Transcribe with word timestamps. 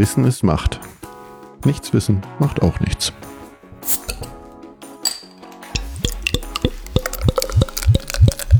Wissen 0.00 0.24
ist 0.24 0.42
Macht. 0.42 0.80
Nichts 1.66 1.92
wissen 1.92 2.22
macht 2.38 2.62
auch 2.62 2.80
nichts. 2.80 3.12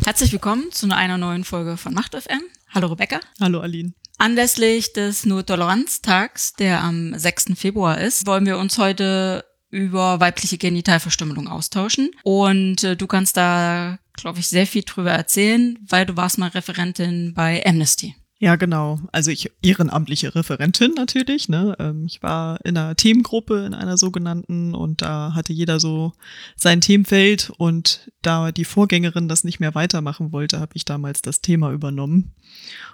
Herzlich 0.04 0.32
willkommen 0.32 0.71
zu 0.71 0.95
einer 0.95 1.16
neuen 1.16 1.45
Folge 1.45 1.79
von 1.79 1.95
Macht 1.95 2.14
FM. 2.14 2.42
Hallo 2.74 2.88
Rebecca. 2.88 3.21
Hallo 3.40 3.61
Aline. 3.61 3.95
Anlässlich 4.18 4.93
des 4.93 5.25
Nur-Toleranz-Tags, 5.25 6.57
der 6.57 6.82
am 6.82 7.18
6. 7.18 7.52
Februar 7.54 7.98
ist, 7.98 8.27
wollen 8.27 8.45
wir 8.45 8.59
uns 8.59 8.77
heute 8.77 9.46
über 9.70 10.20
weibliche 10.20 10.59
Genitalverstümmelung 10.59 11.48
austauschen. 11.48 12.11
Und 12.22 12.84
äh, 12.84 12.98
du 12.98 13.07
kannst 13.07 13.38
da, 13.38 13.98
glaube 14.12 14.41
ich, 14.41 14.48
sehr 14.48 14.66
viel 14.66 14.82
drüber 14.82 15.12
erzählen, 15.12 15.79
weil 15.88 16.04
du 16.04 16.18
warst 16.18 16.36
mal 16.36 16.50
Referentin 16.50 17.32
bei 17.32 17.64
Amnesty. 17.64 18.14
Ja, 18.43 18.57
genau. 18.57 18.99
Also 19.12 19.30
ich 19.30 19.50
ehrenamtliche 19.61 20.35
Referentin 20.35 20.94
natürlich. 20.94 21.50
Ne? 21.50 21.76
Ähm, 21.79 22.07
ich 22.07 22.22
war 22.22 22.58
in 22.64 22.75
einer 22.75 22.96
Themengruppe, 22.96 23.66
in 23.66 23.75
einer 23.75 23.99
sogenannten, 23.99 24.75
und 24.75 25.03
da 25.03 25.35
hatte 25.35 25.53
jeder 25.53 25.79
so 25.79 26.14
sein 26.57 26.80
Themenfeld. 26.80 27.53
Und 27.58 28.11
da 28.22 28.50
die 28.50 28.64
Vorgängerin 28.64 29.29
das 29.29 29.44
nicht 29.44 29.61
mehr 29.61 29.75
weitermachen 29.75 30.32
wollte, 30.32 30.58
habe 30.58 30.72
ich 30.75 30.86
damals 30.86 31.21
das 31.21 31.43
Thema 31.43 31.71
übernommen. 31.71 32.33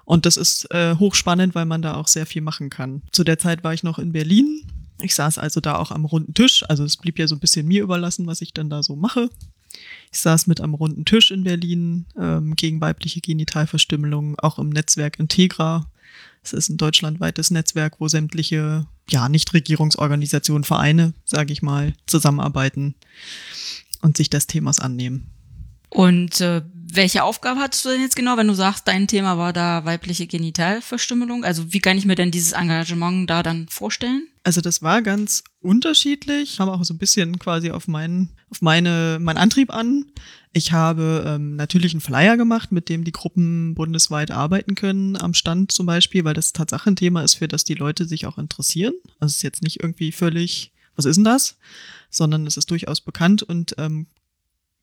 Und 0.05 0.27
das 0.27 0.37
ist 0.37 0.69
äh, 0.73 0.97
hochspannend, 0.97 1.55
weil 1.55 1.65
man 1.65 1.81
da 1.81 1.95
auch 1.95 2.09
sehr 2.09 2.27
viel 2.27 2.43
machen 2.43 2.69
kann. 2.69 3.03
Zu 3.13 3.23
der 3.23 3.39
Zeit 3.39 3.63
war 3.63 3.73
ich 3.73 3.85
noch 3.85 4.01
in 4.01 4.11
Berlin. 4.11 4.63
Ich 5.01 5.15
saß 5.15 5.39
also 5.39 5.61
da 5.61 5.77
auch 5.77 5.93
am 5.93 6.07
runden 6.07 6.35
Tisch. 6.35 6.65
Also 6.69 6.83
es 6.83 6.97
blieb 6.97 7.21
ja 7.21 7.29
so 7.29 7.37
ein 7.37 7.41
bisschen 7.41 7.69
mir 7.69 7.85
überlassen, 7.85 8.27
was 8.27 8.41
ich 8.41 8.53
dann 8.53 8.69
da 8.69 8.83
so 8.83 8.97
mache. 8.97 9.31
Ich 10.17 10.23
saß 10.23 10.47
mit 10.47 10.63
am 10.63 10.73
runden 10.73 11.05
Tisch 11.05 11.31
in 11.31 11.45
Berlin 11.45 12.07
ähm, 12.19 12.57
gegen 12.57 12.81
weibliche 12.81 13.21
Genitalverstümmelung, 13.21 14.39
auch 14.39 14.59
im 14.59 14.71
Netzwerk 14.71 15.19
Integra. 15.19 15.91
Es 16.43 16.55
ist 16.55 16.71
ein 16.71 16.79
deutschlandweites 16.79 17.51
Netzwerk, 17.51 18.01
wo 18.01 18.09
sämtliche 18.09 18.87
ja, 19.11 19.29
Nichtregierungsorganisationen, 19.29 20.65
Vereine, 20.65 21.13
sage 21.27 21.53
ich 21.53 21.61
mal, 21.61 21.93
zusammenarbeiten 22.07 22.95
und 24.01 24.17
sich 24.17 24.31
des 24.31 24.47
Themas 24.47 24.81
annehmen. 24.81 25.27
Und 25.91 26.41
äh, 26.41 26.63
welche 26.73 27.23
Aufgabe 27.23 27.61
hattest 27.61 27.85
du 27.85 27.91
denn 27.91 28.01
jetzt 28.01 28.17
genau, 28.17 28.39
wenn 28.39 28.49
du 28.49 28.55
sagst, 28.55 28.89
dein 28.89 29.09
Thema 29.09 29.37
war 29.37 29.53
da 29.53 29.85
weibliche 29.85 30.27
Genitalverstümmelung? 30.27 31.45
Also 31.45 31.75
wie 31.75 31.81
kann 31.81 31.99
ich 31.99 32.07
mir 32.07 32.15
denn 32.15 32.31
dieses 32.31 32.53
Engagement 32.53 33.29
da 33.29 33.43
dann 33.43 33.69
vorstellen? 33.69 34.27
Also 34.45 34.63
das 34.63 34.81
war 34.81 35.03
ganz 35.03 35.45
unterschiedlich, 35.67 36.57
kam 36.57 36.69
auch 36.69 36.83
so 36.85 36.95
ein 36.95 36.99
bisschen 36.99 37.39
quasi 37.39 37.71
auf 37.71 37.89
meinen, 37.89 38.31
auf 38.51 38.63
meine, 38.63 39.19
meinen 39.21 39.37
Antrieb 39.37 39.73
an. 39.75 40.07
Ich 40.53 40.73
habe 40.73 41.25
ähm, 41.27 41.57
natürlich 41.57 41.93
einen 41.93 42.01
Flyer 42.01 42.37
gemacht, 42.37 42.73
mit 42.73 42.89
dem 42.89 43.05
die 43.05 43.13
Gruppen 43.13 43.75
bundesweit 43.75 44.31
arbeiten 44.31 44.75
können, 44.75 45.17
am 45.17 45.35
Stand 45.35 45.73
zum 45.73 45.85
Beispiel, 45.85 46.25
weil 46.25 46.35
das 46.35 46.53
Tatsache 46.53 46.91
ein 46.91 46.97
Thema 46.97 47.23
ist, 47.23 47.35
für 47.35 47.49
das 47.49 47.65
die 47.65 47.75
Leute 47.75 48.07
sich 48.07 48.27
auch 48.27 48.39
interessieren. 48.39 48.95
Also 49.21 49.33
es 49.33 49.37
ist 49.37 49.43
jetzt 49.43 49.63
nicht 49.63 49.83
irgendwie 49.83 50.13
völlig, 50.13 50.73
was 50.95 51.05
ist 51.05 51.17
denn 51.17 51.25
das? 51.25 51.59
Sondern 52.09 52.47
es 52.47 52.57
ist 52.57 52.71
durchaus 52.71 53.01
bekannt 53.01 53.43
und 53.43 53.75
ähm, 53.77 54.07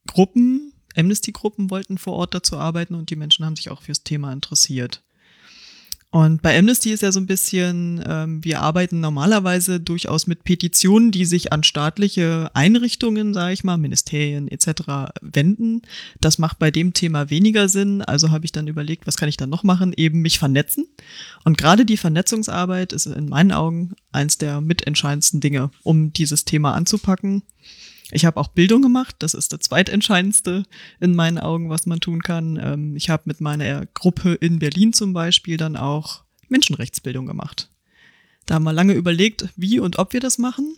Gruppen, 0.05 0.73
Amnesty-Gruppen 0.95 1.71
wollten 1.71 1.97
vor 1.97 2.13
Ort 2.13 2.35
dazu 2.35 2.57
arbeiten 2.57 2.93
und 2.93 3.09
die 3.09 3.15
Menschen 3.15 3.45
haben 3.45 3.55
sich 3.55 3.69
auch 3.69 3.81
fürs 3.81 4.03
Thema 4.03 4.31
interessiert. 4.31 5.01
Und 6.13 6.43
bei 6.43 6.55
Amnesty 6.55 6.91
ist 6.91 7.01
ja 7.01 7.11
so 7.11 7.19
ein 7.19 7.25
bisschen, 7.25 8.03
ähm, 8.07 8.43
wir 8.43 8.61
arbeiten 8.61 8.99
normalerweise 8.99 9.79
durchaus 9.79 10.27
mit 10.27 10.43
Petitionen, 10.43 11.09
die 11.09 11.25
sich 11.25 11.51
an 11.51 11.63
staatliche 11.63 12.51
Einrichtungen, 12.53 13.33
sage 13.33 13.53
ich 13.53 13.63
mal, 13.63 13.77
Ministerien 13.77 14.47
etc. 14.47 15.11
wenden. 15.21 15.81
Das 16.21 16.37
macht 16.37 16.59
bei 16.59 16.69
dem 16.69 16.93
Thema 16.93 17.31
weniger 17.31 17.67
Sinn. 17.67 18.03
Also 18.03 18.29
habe 18.29 18.45
ich 18.45 18.51
dann 18.51 18.67
überlegt, 18.67 19.07
was 19.07 19.17
kann 19.17 19.27
ich 19.27 19.37
dann 19.37 19.49
noch 19.49 19.63
machen? 19.63 19.91
Eben 19.97 20.21
mich 20.21 20.37
vernetzen. 20.37 20.85
Und 21.45 21.57
gerade 21.57 21.83
die 21.83 21.97
Vernetzungsarbeit 21.97 22.93
ist 22.93 23.07
in 23.07 23.29
meinen 23.29 23.51
Augen 23.51 23.93
eins 24.11 24.37
der 24.37 24.61
mitentscheidendsten 24.61 25.41
Dinge, 25.41 25.71
um 25.81 26.13
dieses 26.13 26.45
Thema 26.45 26.75
anzupacken. 26.75 27.41
Ich 28.13 28.25
habe 28.25 28.39
auch 28.39 28.49
Bildung 28.49 28.83
gemacht, 28.83 29.15
das 29.19 29.33
ist 29.33 29.53
das 29.53 29.61
zweitentscheidendste 29.61 30.63
in 30.99 31.15
meinen 31.15 31.39
Augen, 31.39 31.69
was 31.69 31.87
man 31.87 31.99
tun 31.99 32.21
kann. 32.21 32.59
Ähm, 32.61 32.95
ich 32.95 33.09
habe 33.09 33.23
mit 33.25 33.41
meiner 33.41 33.87
Gruppe 33.87 34.35
in 34.35 34.59
Berlin 34.59 34.93
zum 34.93 35.13
Beispiel 35.13 35.57
dann 35.57 35.75
auch 35.75 36.23
Menschenrechtsbildung 36.47 37.25
gemacht. 37.25 37.69
Da 38.45 38.55
haben 38.55 38.63
wir 38.63 38.73
lange 38.73 38.93
überlegt, 38.93 39.49
wie 39.55 39.79
und 39.79 39.97
ob 39.97 40.13
wir 40.13 40.19
das 40.19 40.37
machen. 40.37 40.75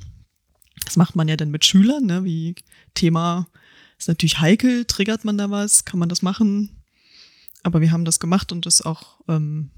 Das 0.86 0.96
macht 0.96 1.16
man 1.16 1.28
ja 1.28 1.36
dann 1.36 1.52
mit 1.52 1.66
Schülern, 1.66 2.06
ne? 2.06 2.24
wie 2.24 2.56
Thema 2.94 3.48
ist 3.98 4.08
natürlich 4.08 4.40
heikel, 4.40 4.86
triggert 4.86 5.26
man 5.26 5.38
da 5.38 5.50
was, 5.52 5.84
kann 5.84 6.00
man 6.00 6.10
das 6.10 6.22
machen. 6.22 6.70
Aber 7.64 7.82
wir 7.82 7.92
haben 7.92 8.06
das 8.06 8.20
gemacht 8.20 8.52
und 8.52 8.66
das 8.66 8.82
auch, 8.82 9.20
ähm, 9.28 9.72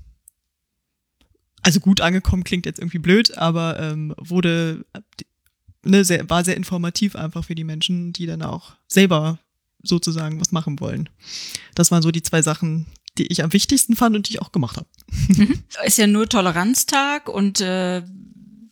also 1.63 1.79
gut 1.79 2.01
angekommen, 2.01 2.43
klingt 2.43 2.65
jetzt 2.67 2.79
irgendwie 2.79 2.99
blöd, 2.99 3.37
aber 3.37 3.79
ähm, 3.79 4.13
wurde 4.17 4.85
ne, 5.83 6.03
sehr, 6.03 6.29
war 6.29 6.43
sehr 6.43 6.57
informativ 6.57 7.15
einfach 7.15 7.45
für 7.45 7.55
die 7.55 7.63
Menschen, 7.63 8.13
die 8.13 8.25
dann 8.25 8.41
auch 8.41 8.73
selber 8.87 9.39
sozusagen 9.83 10.39
was 10.39 10.51
machen 10.51 10.79
wollen. 10.79 11.09
Das 11.75 11.91
waren 11.91 12.01
so 12.01 12.11
die 12.11 12.23
zwei 12.23 12.41
Sachen, 12.41 12.87
die 13.17 13.27
ich 13.27 13.43
am 13.43 13.53
wichtigsten 13.53 13.95
fand 13.95 14.15
und 14.15 14.27
die 14.27 14.33
ich 14.33 14.41
auch 14.41 14.51
gemacht 14.51 14.77
habe. 14.77 14.87
Mhm. 15.29 15.63
Ist 15.85 15.97
ja 15.97 16.07
nur 16.07 16.27
Toleranztag 16.29 17.29
und 17.29 17.61
äh, 17.61 18.03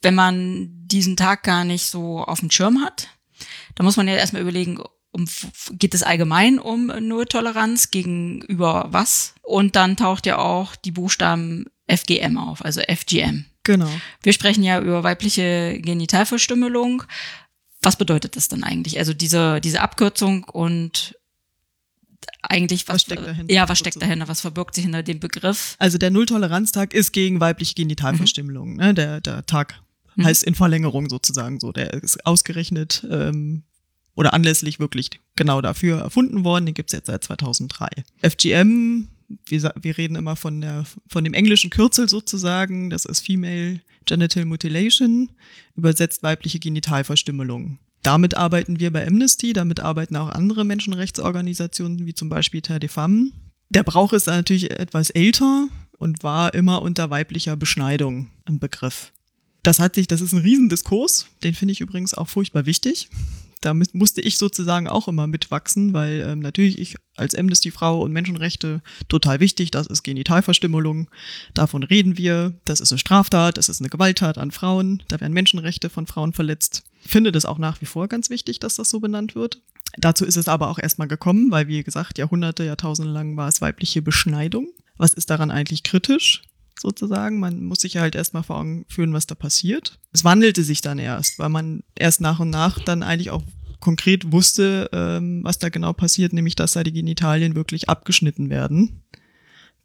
wenn 0.01 0.16
man 0.16 0.69
diesen 0.88 1.16
Tag 1.16 1.43
gar 1.43 1.66
nicht 1.66 1.88
so 1.88 2.19
auf 2.23 2.39
dem 2.39 2.51
Schirm 2.51 2.81
hat, 2.83 3.07
dann 3.75 3.85
muss 3.85 3.97
man 3.97 4.07
ja 4.07 4.16
erstmal 4.16 4.41
überlegen, 4.41 4.79
um, 5.11 5.25
geht 5.72 5.93
es 5.93 6.03
allgemein 6.03 6.59
um 6.59 6.87
nur 6.99 7.25
Toleranz 7.25 7.89
gegenüber 7.89 8.87
was? 8.89 9.33
Und 9.41 9.75
dann 9.75 9.95
taucht 9.97 10.25
ja 10.25 10.37
auch 10.37 10.75
die 10.75 10.91
Buchstaben 10.91 11.66
FGM 11.87 12.37
auf, 12.37 12.63
also 12.63 12.81
FGM. 12.81 13.45
Genau. 13.66 13.90
Wir 14.24 14.31
sprechen 14.31 14.64
ja 14.64 14.80
über 14.80 15.03
weibliche 15.03 15.78
Genitalverstümmelung. 15.81 17.03
Was 17.81 17.98
bedeutet 17.98 18.36
das 18.38 18.48
dann 18.48 18.64
eigentlich? 18.64 18.98
Also 18.98 19.14
diese, 19.14 19.59
diese 19.59 19.81
Abkürzung 19.81 20.46
und 20.46 21.16
eigentlich 22.42 22.88
was, 22.88 22.96
was 22.96 23.02
steckt 23.02 23.28
dahinter? 23.28 23.53
Ja, 23.53 23.68
was 23.68 23.80
steckt 23.80 24.02
dahinter? 24.02 24.28
Was 24.28 24.42
verbirgt 24.42 24.76
sich 24.76 24.84
hinter 24.84 25.03
dem 25.03 25.20
Begriff? 25.20 25.76
Also 25.80 25.98
der 25.98 26.12
Nulltoleranztag 26.12 26.94
ist 26.94 27.12
gegen 27.12 27.40
weibliche 27.40 27.74
Genitalverstümmelung. 27.76 28.72
Mhm. 28.72 28.78
Ne? 28.78 28.94
Der, 28.94 29.22
der 29.22 29.46
Tag 29.46 29.82
mhm. 30.16 30.26
heißt 30.26 30.44
in 30.44 30.56
Verlängerung 30.56 31.09
sozusagen 31.09 31.59
so. 31.59 31.72
Der 31.72 31.94
ist 31.94 32.26
ausgerechnet 32.26 33.06
ähm, 33.09 33.64
oder 34.16 34.34
anlässlich 34.34 34.80
wirklich 34.80 35.09
genau 35.36 35.62
dafür 35.62 36.00
erfunden 36.00 36.44
worden. 36.44 36.66
Den 36.66 36.76
gibt's 36.76 36.94
jetzt 36.94 37.08
seit 37.08 37.24
2003. 37.24 37.88
FGM 38.22 39.09
wir, 39.47 39.74
wir 39.80 39.97
reden 39.97 40.16
immer 40.16 40.36
von, 40.36 40.62
der, 40.62 40.86
von 41.08 41.24
dem 41.24 41.34
englischen 41.34 41.69
Kürzel 41.69 42.09
sozusagen, 42.09 42.90
das 42.90 43.06
ist 43.06 43.25
Female 43.25 43.81
Genital 44.06 44.46
Mutilation, 44.46 45.30
übersetzt 45.75 46.24
weibliche 46.24 46.59
Genitalverstümmelung. 46.59 47.80
Damit 48.03 48.38
arbeiten 48.38 48.80
wir 48.80 48.94
bei 48.94 49.08
Amnesty, 49.08 49.53
damit 49.53 49.80
arbeiten 49.80 50.16
auch 50.16 50.30
andere 50.30 50.64
Menschenrechtsorganisationen, 50.64 52.06
wie 52.06 52.14
zum 52.14 52.30
Beispiel 52.30 52.62
Terre 52.62 52.80
des 52.80 52.94
Femmes. 52.94 53.31
Der 53.69 53.84
Brauch 53.84 54.14
ist 54.14 54.28
natürlich 54.28 54.69
etwas 54.69 55.09
älter 55.09 55.68
und 55.97 56.22
war 56.22 56.53
immer 56.53 56.84
unter 56.84 57.09
weiblicher 57.09 57.56
Beschneidung 57.56 58.30
ein 58.46 58.59
Begriff. 58.59 59.12
Das 59.64 59.80
hat 59.80 59.96
sich, 59.96 60.06
das 60.06 60.22
ist 60.22 60.34
ein 60.34 60.41
Riesendiskurs, 60.41 61.25
den 61.44 61.56
finde 61.56 61.72
ich 61.72 61.81
übrigens 61.81 62.14
auch 62.14 62.30
furchtbar 62.30 62.68
wichtig 62.68 63.09
da 63.66 63.74
musste 63.74 64.22
ich 64.22 64.38
sozusagen 64.38 64.88
auch 64.88 65.08
immer 65.08 65.26
mitwachsen, 65.26 65.94
weil 65.94 66.22
ähm, 66.22 66.40
natürlich 66.40 66.78
ich 66.78 66.96
als 67.16 67.34
Amnesty-Frau 67.34 68.00
und 68.00 68.12
Menschenrechte 68.12 68.84
total 69.08 69.40
wichtig, 69.40 69.72
das 69.72 69.88
ist 69.88 70.03
Genitalverstümmelung, 70.03 71.09
davon 71.56 71.81
reden 71.81 72.18
wir, 72.18 72.53
das 72.66 72.80
ist 72.80 72.92
eine 72.92 73.00
Straftat, 73.00 73.58
das 73.58 73.70
ist 73.70 73.81
eine 73.81 73.90
Gewalttat 73.90 74.38
an 74.38 74.52
Frauen, 74.52 75.02
da 75.08 75.20
werden 75.20 75.34
Menschenrechte 75.34 75.90
von 75.90 76.06
Frauen 76.06 76.34
verletzt. 76.34 76.84
Ich 77.03 77.12
finde 77.12 77.31
das 77.31 77.46
auch 77.46 77.58
nach 77.58 77.81
wie 77.81 77.86
vor 77.86 78.08
ganz 78.08 78.30
wichtig, 78.30 78.59
dass 78.59 78.76
das 78.76 78.90
so 78.90 79.00
benannt 79.00 79.34
wird. 79.34 79.62
Dazu 79.97 80.26
ist 80.26 80.38
es 80.38 80.47
aber 80.47 80.70
auch 80.70 80.78
erstmal 80.78 81.08
gekommen, 81.08 81.50
weil 81.50 81.68
wie 81.68 81.84
gesagt, 81.84 82.20
Jahrhunderte, 82.20 82.66
Jahrtausende 82.66 83.12
lang 83.12 83.36
war 83.36 83.47
es 83.47 83.62
weibliche 83.62 84.02
Beschneidung. 84.02 84.68
Was 84.97 85.14
ist 85.14 85.30
daran 85.30 85.52
eigentlich 85.52 85.84
kritisch? 85.84 86.44
sozusagen. 86.79 87.40
Man 87.40 87.64
muss 87.64 87.79
sich 87.79 87.97
halt 87.97 88.16
erstmal 88.16 88.44
vor 88.44 88.58
Augen 88.58 88.85
führen, 88.90 89.14
was 89.14 89.28
da 89.28 89.35
passiert. 89.35 90.00
Es 90.11 90.23
wandelte 90.23 90.64
sich 90.64 90.82
dann 90.82 91.00
erst, 91.00 91.40
weil 91.40 91.50
man 91.50 91.84
erst 91.96 92.22
nach 92.22 92.40
und 92.40 92.50
nach 92.50 92.79
dann 92.79 93.03
eigentlich 93.03 93.32
auch 93.32 93.44
konkret 93.85 94.32
wusste, 94.32 94.90
ähm, 94.91 95.43
was 95.43 95.59
da 95.59 95.70
genau 95.70 95.93
passiert, 95.93 96.34
nämlich 96.34 96.55
dass 96.55 96.73
da 96.73 96.84
die 96.84 96.91
Genitalien 96.91 97.55
wirklich 97.55 97.87
abgeschnitten 97.87 98.49
werden. 98.49 99.03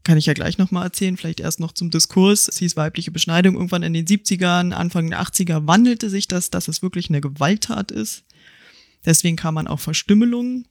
Kann 0.03 0.17
ich 0.17 0.27
ja 0.27 0.33
gleich 0.33 0.57
nochmal 0.57 0.85
erzählen, 0.85 1.17
vielleicht 1.17 1.41
erst 1.41 1.61
noch 1.61 1.73
zum 1.73 1.91
Diskurs. 1.91 2.49
Es 2.49 2.59
hieß 2.59 2.77
weibliche 2.77 3.11
Beschneidung. 3.11 3.55
Irgendwann 3.55 3.83
in 3.83 3.93
den 3.93 4.07
70ern, 4.07 4.73
Anfang 4.73 5.11
der 5.11 5.21
80er 5.21 5.67
wandelte 5.67 6.09
sich 6.09 6.27
das, 6.27 6.51
dass 6.51 6.69
es 6.69 6.83
wirklich 6.83 7.11
eine 7.11 7.21
Gewalttat 7.21 7.93
ist. 7.93 8.25
Deswegen 9.05 9.37
kam 9.37 9.55
man 9.55 9.67
auf 9.67 9.83
Verstümmelung. 9.83 10.67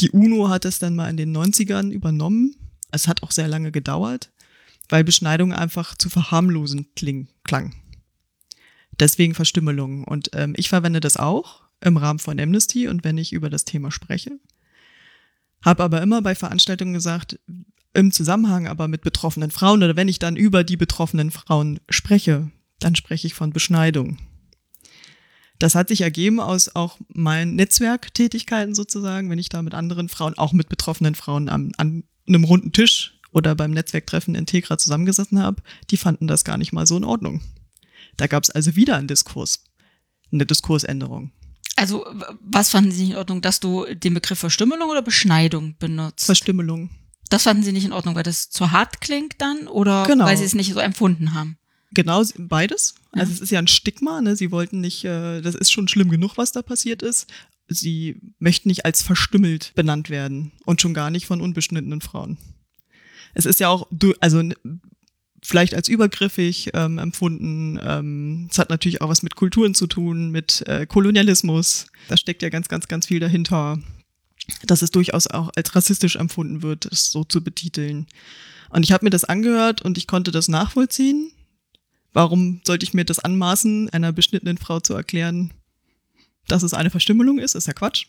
Die 0.00 0.10
UNO 0.10 0.50
hat 0.50 0.66
es 0.66 0.78
dann 0.78 0.94
mal 0.94 1.08
in 1.08 1.16
den 1.16 1.34
90ern 1.34 1.90
übernommen. 1.90 2.54
Es 2.90 3.08
hat 3.08 3.22
auch 3.22 3.30
sehr 3.30 3.48
lange 3.48 3.72
gedauert 3.72 4.30
weil 4.88 5.04
Beschneidung 5.04 5.52
einfach 5.52 5.96
zu 5.96 6.08
verharmlosend 6.08 6.94
kling, 6.96 7.28
klang. 7.42 7.74
Deswegen 8.98 9.34
Verstümmelung. 9.34 10.04
Und 10.04 10.30
ähm, 10.34 10.54
ich 10.56 10.68
verwende 10.68 11.00
das 11.00 11.16
auch 11.16 11.63
im 11.84 11.96
Rahmen 11.96 12.18
von 12.18 12.40
Amnesty 12.40 12.88
und 12.88 13.04
wenn 13.04 13.18
ich 13.18 13.32
über 13.32 13.50
das 13.50 13.64
Thema 13.64 13.90
spreche. 13.90 14.38
Habe 15.62 15.82
aber 15.82 16.02
immer 16.02 16.22
bei 16.22 16.34
Veranstaltungen 16.34 16.94
gesagt, 16.94 17.38
im 17.94 18.10
Zusammenhang 18.10 18.66
aber 18.66 18.88
mit 18.88 19.02
betroffenen 19.02 19.50
Frauen 19.50 19.82
oder 19.82 19.96
wenn 19.96 20.08
ich 20.08 20.18
dann 20.18 20.36
über 20.36 20.64
die 20.64 20.76
betroffenen 20.76 21.30
Frauen 21.30 21.80
spreche, 21.88 22.50
dann 22.80 22.96
spreche 22.96 23.26
ich 23.26 23.34
von 23.34 23.52
Beschneidung. 23.52 24.18
Das 25.58 25.74
hat 25.74 25.88
sich 25.88 26.00
ergeben 26.00 26.40
aus 26.40 26.74
auch 26.74 26.98
meinen 27.08 27.54
Netzwerktätigkeiten 27.54 28.74
sozusagen, 28.74 29.30
wenn 29.30 29.38
ich 29.38 29.48
da 29.48 29.62
mit 29.62 29.74
anderen 29.74 30.08
Frauen, 30.08 30.36
auch 30.36 30.52
mit 30.52 30.68
betroffenen 30.68 31.14
Frauen 31.14 31.48
an, 31.48 31.72
an 31.76 32.02
einem 32.26 32.44
runden 32.44 32.72
Tisch 32.72 33.20
oder 33.30 33.54
beim 33.54 33.70
Netzwerktreffen 33.70 34.34
Integra 34.34 34.76
zusammengesessen 34.78 35.38
habe, 35.40 35.62
die 35.90 35.96
fanden 35.96 36.26
das 36.26 36.44
gar 36.44 36.58
nicht 36.58 36.72
mal 36.72 36.86
so 36.86 36.96
in 36.96 37.04
Ordnung. 37.04 37.40
Da 38.16 38.26
gab 38.26 38.42
es 38.42 38.50
also 38.50 38.74
wieder 38.74 38.96
einen 38.96 39.08
Diskurs, 39.08 39.64
eine 40.32 40.46
Diskursänderung. 40.46 41.32
Also, 41.76 42.06
was 42.40 42.70
fanden 42.70 42.92
Sie 42.92 43.02
nicht 43.02 43.10
in 43.12 43.16
Ordnung, 43.16 43.42
dass 43.42 43.58
du 43.60 43.84
den 43.94 44.14
Begriff 44.14 44.38
Verstümmelung 44.38 44.90
oder 44.90 45.02
Beschneidung 45.02 45.76
benutzt? 45.78 46.24
Verstümmelung. 46.26 46.90
Das 47.30 47.42
fanden 47.44 47.62
Sie 47.64 47.72
nicht 47.72 47.84
in 47.84 47.92
Ordnung, 47.92 48.14
weil 48.14 48.22
das 48.22 48.50
zu 48.50 48.70
hart 48.70 49.00
klingt 49.00 49.34
dann 49.40 49.66
oder 49.66 50.04
Genau. 50.06 50.24
weil 50.24 50.36
Sie 50.36 50.44
es 50.44 50.54
nicht 50.54 50.72
so 50.72 50.78
empfunden 50.78 51.34
haben? 51.34 51.56
Genau, 51.92 52.22
beides. 52.38 52.94
Ja. 53.14 53.22
Also 53.22 53.32
es 53.32 53.40
ist 53.40 53.50
ja 53.50 53.58
ein 53.58 53.66
Stigma, 53.68 54.20
ne? 54.20 54.36
Sie 54.36 54.50
wollten 54.50 54.80
nicht, 54.80 55.04
äh, 55.04 55.40
das 55.40 55.54
ist 55.54 55.72
schon 55.72 55.88
schlimm 55.88 56.10
genug, 56.10 56.36
was 56.36 56.52
da 56.52 56.62
passiert 56.62 57.02
ist. 57.02 57.28
Sie 57.68 58.20
möchten 58.38 58.68
nicht 58.68 58.84
als 58.84 59.02
verstümmelt 59.02 59.72
benannt 59.74 60.10
werden 60.10 60.52
und 60.66 60.80
schon 60.80 60.92
gar 60.94 61.10
nicht 61.10 61.26
von 61.26 61.40
unbeschnittenen 61.40 62.00
Frauen. 62.02 62.36
Es 63.32 63.46
ist 63.46 63.58
ja 63.58 63.68
auch, 63.68 63.86
du- 63.90 64.14
also 64.20 64.42
vielleicht 65.44 65.74
als 65.74 65.88
übergriffig 65.88 66.70
ähm, 66.72 66.98
empfunden. 66.98 67.78
Ähm, 67.82 68.48
es 68.50 68.58
hat 68.58 68.70
natürlich 68.70 69.02
auch 69.02 69.10
was 69.10 69.22
mit 69.22 69.36
Kulturen 69.36 69.74
zu 69.74 69.86
tun, 69.86 70.30
mit 70.30 70.66
äh, 70.66 70.86
Kolonialismus. 70.86 71.86
Da 72.08 72.16
steckt 72.16 72.42
ja 72.42 72.48
ganz, 72.48 72.68
ganz, 72.68 72.88
ganz 72.88 73.06
viel 73.06 73.20
dahinter, 73.20 73.78
dass 74.66 74.80
es 74.80 74.90
durchaus 74.90 75.26
auch 75.26 75.50
als 75.54 75.76
rassistisch 75.76 76.16
empfunden 76.16 76.62
wird, 76.62 76.86
es 76.86 77.10
so 77.10 77.24
zu 77.24 77.44
betiteln. 77.44 78.06
Und 78.70 78.84
ich 78.84 78.92
habe 78.92 79.04
mir 79.04 79.10
das 79.10 79.24
angehört 79.24 79.82
und 79.82 79.98
ich 79.98 80.06
konnte 80.06 80.30
das 80.30 80.48
nachvollziehen. 80.48 81.30
Warum 82.14 82.62
sollte 82.64 82.84
ich 82.84 82.94
mir 82.94 83.04
das 83.04 83.18
anmaßen, 83.18 83.90
einer 83.90 84.12
beschnittenen 84.12 84.56
Frau 84.56 84.80
zu 84.80 84.94
erklären, 84.94 85.52
dass 86.48 86.62
es 86.62 86.72
eine 86.72 86.90
Verstümmelung 86.90 87.38
ist? 87.38 87.54
Ist 87.54 87.66
ja 87.66 87.74
Quatsch. 87.74 88.06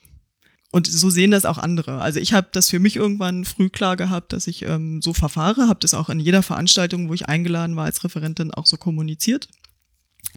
Und 0.76 0.88
so 0.88 1.10
sehen 1.10 1.32
das 1.32 1.46
auch 1.46 1.58
andere. 1.58 2.02
Also 2.02 2.20
ich 2.20 2.34
habe 2.34 2.50
das 2.52 2.70
für 2.70 2.80
mich 2.80 2.98
irgendwann 2.98 3.46
früh 3.46 3.70
klar 3.70 3.96
gehabt, 3.96 4.34
dass 4.34 4.46
ich 4.46 4.64
ähm, 4.64 5.02
so 5.02 5.14
verfahre, 5.14 5.70
habe 5.70 5.80
das 5.80 5.94
auch 5.94 6.10
in 6.10 6.20
jeder 6.20 6.44
Veranstaltung, 6.44 7.08
wo 7.08 7.14
ich 7.14 7.30
eingeladen 7.30 7.78
war 7.78 7.86
als 7.86 8.04
Referentin, 8.04 8.54
auch 8.54 8.66
so 8.66 8.76
kommuniziert, 8.76 9.48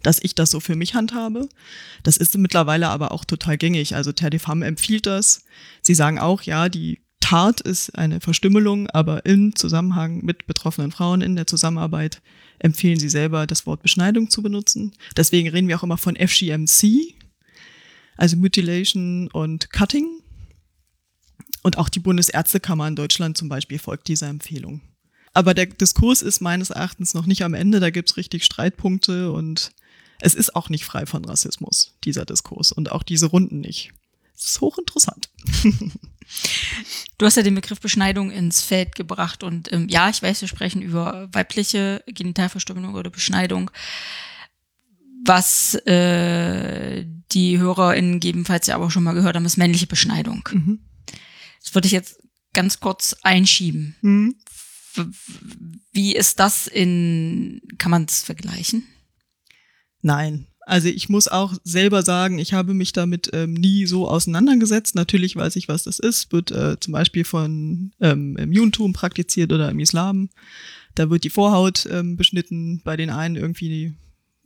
dass 0.01 0.23
ich 0.23 0.35
das 0.35 0.51
so 0.51 0.61
für 0.61 0.77
mich 0.77 0.95
handhabe. 0.95 1.49
Das 2.03 2.15
ist 2.15 2.37
mittlerweile 2.37 2.87
aber 2.87 3.11
auch 3.11 3.25
total 3.25 3.57
gängig. 3.57 3.95
Also 3.97 4.13
Femmes 4.13 4.65
empfiehlt 4.65 5.07
das. 5.07 5.43
Sie 5.81 5.93
sagen 5.93 6.19
auch, 6.19 6.41
ja, 6.43 6.69
die 6.69 7.01
Tat 7.19 7.59
ist 7.59 7.97
eine 7.97 8.21
Verstümmelung, 8.21 8.89
aber 8.91 9.25
im 9.25 9.57
Zusammenhang 9.57 10.23
mit 10.23 10.47
betroffenen 10.47 10.93
Frauen 10.93 11.19
in 11.19 11.35
der 11.35 11.47
Zusammenarbeit 11.47 12.21
empfehlen 12.59 12.97
sie 12.97 13.09
selber, 13.09 13.45
das 13.45 13.65
Wort 13.65 13.81
Beschneidung 13.81 14.29
zu 14.29 14.41
benutzen. 14.41 14.93
Deswegen 15.17 15.49
reden 15.49 15.67
wir 15.67 15.77
auch 15.77 15.83
immer 15.83 15.97
von 15.97 16.15
FGMC, 16.15 17.13
also 18.15 18.37
Mutilation 18.37 19.27
und 19.33 19.69
Cutting. 19.71 20.21
Und 21.61 21.77
auch 21.77 21.89
die 21.89 21.99
Bundesärztekammer 21.99 22.87
in 22.87 22.95
Deutschland 22.95 23.37
zum 23.37 23.49
Beispiel 23.49 23.79
folgt 23.79 24.07
dieser 24.07 24.27
Empfehlung. 24.27 24.81
Aber 25.33 25.53
der 25.53 25.67
Diskurs 25.67 26.21
ist 26.21 26.41
meines 26.41 26.69
Erachtens 26.69 27.13
noch 27.13 27.25
nicht 27.25 27.43
am 27.43 27.53
Ende, 27.53 27.79
da 27.79 27.89
gibt's 27.89 28.17
richtig 28.17 28.43
Streitpunkte 28.43 29.31
und 29.31 29.71
es 30.21 30.33
ist 30.33 30.55
auch 30.55 30.69
nicht 30.69 30.85
frei 30.85 31.05
von 31.05 31.23
Rassismus, 31.23 31.95
dieser 32.03 32.25
Diskurs 32.25 32.71
und 32.71 32.91
auch 32.91 33.03
diese 33.03 33.27
Runden 33.27 33.59
nicht. 33.59 33.91
Es 34.35 34.45
ist 34.47 34.61
hochinteressant. 34.61 35.29
Du 37.17 37.25
hast 37.25 37.35
ja 37.35 37.43
den 37.43 37.55
Begriff 37.55 37.79
Beschneidung 37.79 38.31
ins 38.31 38.61
Feld 38.61 38.95
gebracht 38.95 39.43
und 39.43 39.71
ähm, 39.73 39.87
ja, 39.89 40.09
ich 40.09 40.21
weiß, 40.21 40.41
wir 40.41 40.47
sprechen 40.47 40.81
über 40.81 41.27
weibliche 41.31 42.03
Genitalverstümmelung 42.05 42.93
oder 42.93 43.09
Beschneidung, 43.09 43.71
was 45.25 45.75
äh, 45.85 47.05
die 47.31 47.57
HörerInnen 47.57 48.19
gegebenenfalls 48.19 48.67
ja 48.67 48.75
aber 48.75 48.85
auch 48.85 48.91
schon 48.91 49.03
mal 49.03 49.13
gehört 49.13 49.35
haben, 49.35 49.45
ist 49.45 49.57
männliche 49.57 49.87
Beschneidung. 49.87 50.47
Mhm. 50.51 50.79
Das 51.69 51.75
würde 51.75 51.85
ich 51.85 51.91
jetzt 51.91 52.19
ganz 52.53 52.79
kurz 52.79 53.15
einschieben. 53.21 53.95
W- 54.95 55.05
Wie 55.91 56.15
ist 56.15 56.39
das 56.39 56.65
in, 56.65 57.61
kann 57.77 57.91
man 57.91 58.07
das 58.07 58.23
vergleichen? 58.23 58.85
Nein. 60.01 60.47
Also 60.61 60.87
ich 60.87 61.09
muss 61.09 61.27
auch 61.27 61.53
selber 61.63 62.01
sagen, 62.01 62.39
ich 62.39 62.53
habe 62.53 62.73
mich 62.73 62.91
damit 62.91 63.29
ähm, 63.33 63.53
nie 63.53 63.85
so 63.85 64.07
auseinandergesetzt. 64.07 64.95
Natürlich 64.95 65.35
weiß 65.35 65.57
ich, 65.57 65.67
was 65.67 65.83
das 65.83 65.99
ist. 65.99 66.31
Wird 66.31 66.49
äh, 66.49 66.79
zum 66.79 66.93
Beispiel 66.93 67.23
von 67.23 67.91
ähm, 67.99 68.35
im 68.37 68.51
Judentum 68.51 68.93
praktiziert 68.93 69.53
oder 69.53 69.69
im 69.69 69.79
Islam. 69.79 70.29
Da 70.95 71.11
wird 71.11 71.23
die 71.23 71.29
Vorhaut 71.29 71.87
ähm, 71.91 72.17
beschnitten. 72.17 72.81
Bei 72.83 72.97
den 72.97 73.11
einen 73.11 73.35
irgendwie 73.35 73.93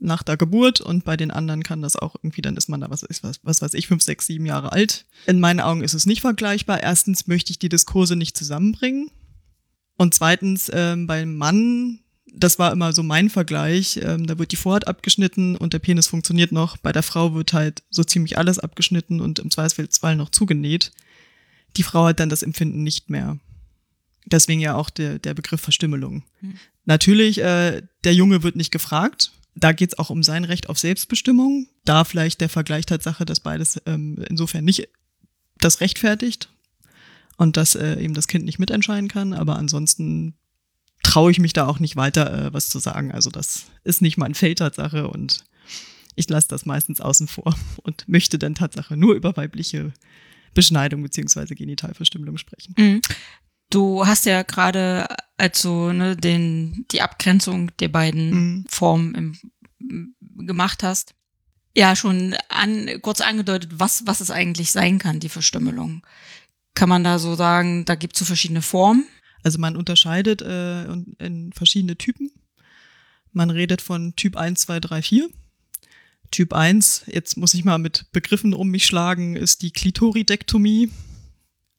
nach 0.04 0.22
der 0.22 0.36
Geburt 0.36 0.80
und 0.80 1.04
bei 1.04 1.16
den 1.16 1.30
anderen 1.30 1.62
kann 1.62 1.82
das 1.82 1.96
auch 1.96 2.16
irgendwie, 2.16 2.42
dann 2.42 2.56
ist 2.56 2.68
man 2.68 2.80
da, 2.80 2.90
was 2.90 3.02
ist 3.02 3.22
was, 3.22 3.40
was 3.42 3.62
weiß 3.62 3.74
ich, 3.74 3.88
fünf, 3.88 4.02
sechs, 4.02 4.26
sieben 4.26 4.46
Jahre 4.46 4.72
alt. 4.72 5.06
In 5.26 5.40
meinen 5.40 5.60
Augen 5.60 5.82
ist 5.82 5.94
es 5.94 6.06
nicht 6.06 6.20
vergleichbar. 6.20 6.82
Erstens 6.82 7.26
möchte 7.26 7.50
ich 7.50 7.58
die 7.58 7.68
Diskurse 7.68 8.16
nicht 8.16 8.36
zusammenbringen. 8.36 9.10
Und 9.96 10.14
zweitens, 10.14 10.70
ähm, 10.72 11.06
beim 11.06 11.36
Mann, 11.36 12.00
das 12.32 12.58
war 12.58 12.72
immer 12.72 12.92
so 12.92 13.02
mein 13.02 13.30
Vergleich, 13.30 14.00
ähm, 14.02 14.26
da 14.26 14.38
wird 14.38 14.52
die 14.52 14.56
Vorhaut 14.56 14.86
abgeschnitten 14.86 15.56
und 15.56 15.72
der 15.72 15.78
Penis 15.78 16.06
funktioniert 16.06 16.52
noch. 16.52 16.76
Bei 16.76 16.92
der 16.92 17.02
Frau 17.02 17.34
wird 17.34 17.52
halt 17.52 17.82
so 17.90 18.02
ziemlich 18.02 18.38
alles 18.38 18.58
abgeschnitten 18.58 19.20
und 19.20 19.38
im 19.38 19.50
Zweifelsfall 19.50 20.16
noch 20.16 20.30
zugenäht. 20.30 20.92
Die 21.76 21.82
Frau 21.82 22.06
hat 22.06 22.20
dann 22.20 22.28
das 22.28 22.42
Empfinden 22.42 22.82
nicht 22.82 23.10
mehr. 23.10 23.38
Deswegen 24.26 24.60
ja 24.60 24.74
auch 24.74 24.90
der, 24.90 25.18
der 25.18 25.34
Begriff 25.34 25.60
Verstümmelung. 25.60 26.24
Hm. 26.40 26.54
Natürlich, 26.86 27.38
äh, 27.40 27.82
der 28.04 28.14
Junge 28.14 28.42
wird 28.42 28.56
nicht 28.56 28.70
gefragt. 28.70 29.32
Da 29.56 29.72
geht's 29.72 29.98
auch 29.98 30.10
um 30.10 30.22
sein 30.22 30.44
Recht 30.44 30.68
auf 30.68 30.78
Selbstbestimmung. 30.78 31.68
Da 31.84 32.04
vielleicht 32.04 32.40
der 32.40 32.48
Vergleich 32.48 32.86
Tatsache, 32.86 33.24
dass 33.24 33.40
beides 33.40 33.80
ähm, 33.86 34.24
insofern 34.28 34.64
nicht 34.64 34.88
das 35.58 35.80
rechtfertigt 35.80 36.48
und 37.36 37.56
dass 37.56 37.74
äh, 37.74 38.00
eben 38.00 38.14
das 38.14 38.28
Kind 38.28 38.44
nicht 38.44 38.58
mitentscheiden 38.58 39.08
kann. 39.08 39.32
Aber 39.32 39.56
ansonsten 39.56 40.34
traue 41.02 41.30
ich 41.30 41.38
mich 41.38 41.52
da 41.52 41.66
auch 41.66 41.78
nicht 41.78 41.96
weiter 41.96 42.46
äh, 42.46 42.52
was 42.52 42.68
zu 42.68 42.78
sagen. 42.78 43.12
Also 43.12 43.30
das 43.30 43.66
ist 43.84 44.02
nicht 44.02 44.16
mein 44.16 44.34
Feld 44.34 44.58
Tatsache 44.58 45.08
und 45.08 45.44
ich 46.16 46.28
lasse 46.28 46.48
das 46.48 46.66
meistens 46.66 47.00
außen 47.00 47.28
vor 47.28 47.56
und 47.82 48.08
möchte 48.08 48.38
dann 48.38 48.54
Tatsache 48.54 48.96
nur 48.96 49.14
über 49.14 49.36
weibliche 49.36 49.92
Beschneidung 50.54 51.02
beziehungsweise 51.02 51.54
Genitalverstümmelung 51.54 52.38
sprechen. 52.38 52.74
Mhm. 52.76 53.00
Du 53.70 54.06
hast 54.06 54.24
ja 54.26 54.42
gerade 54.42 55.06
also 55.36 55.92
ne, 55.92 56.16
den 56.16 56.86
die 56.90 57.02
Abgrenzung 57.02 57.70
der 57.78 57.88
beiden 57.88 58.30
Mhm. 58.30 58.64
Formen 58.68 59.14
im, 59.14 60.14
gemacht 60.46 60.82
hast, 60.82 61.14
ja 61.76 61.96
schon 61.96 62.34
an, 62.48 62.88
kurz 63.02 63.20
angedeutet, 63.20 63.72
was 63.78 64.06
was 64.06 64.20
es 64.20 64.30
eigentlich 64.30 64.70
sein 64.70 64.98
kann, 64.98 65.20
die 65.20 65.28
Verstümmelung. 65.28 66.06
Kann 66.74 66.88
man 66.88 67.04
da 67.04 67.18
so 67.18 67.34
sagen, 67.36 67.84
da 67.84 67.94
gibt 67.94 68.14
es 68.14 68.20
so 68.20 68.24
verschiedene 68.24 68.62
Formen? 68.62 69.04
Also 69.42 69.58
man 69.58 69.76
unterscheidet 69.76 70.40
äh, 70.42 70.84
in- 70.84 71.52
verschiedene 71.54 71.96
Typen. 71.96 72.30
Man 73.32 73.50
redet 73.50 73.82
von 73.82 74.14
Typ 74.16 74.36
1, 74.36 74.60
2, 74.62 74.80
3, 74.80 75.02
4. 75.02 75.28
Typ 76.30 76.52
1, 76.52 77.04
jetzt 77.06 77.36
muss 77.36 77.54
ich 77.54 77.64
mal 77.64 77.78
mit 77.78 78.06
Begriffen 78.12 78.54
um 78.54 78.68
mich 78.68 78.86
schlagen, 78.86 79.36
ist 79.36 79.62
die 79.62 79.70
Klitoridektomie. 79.70 80.90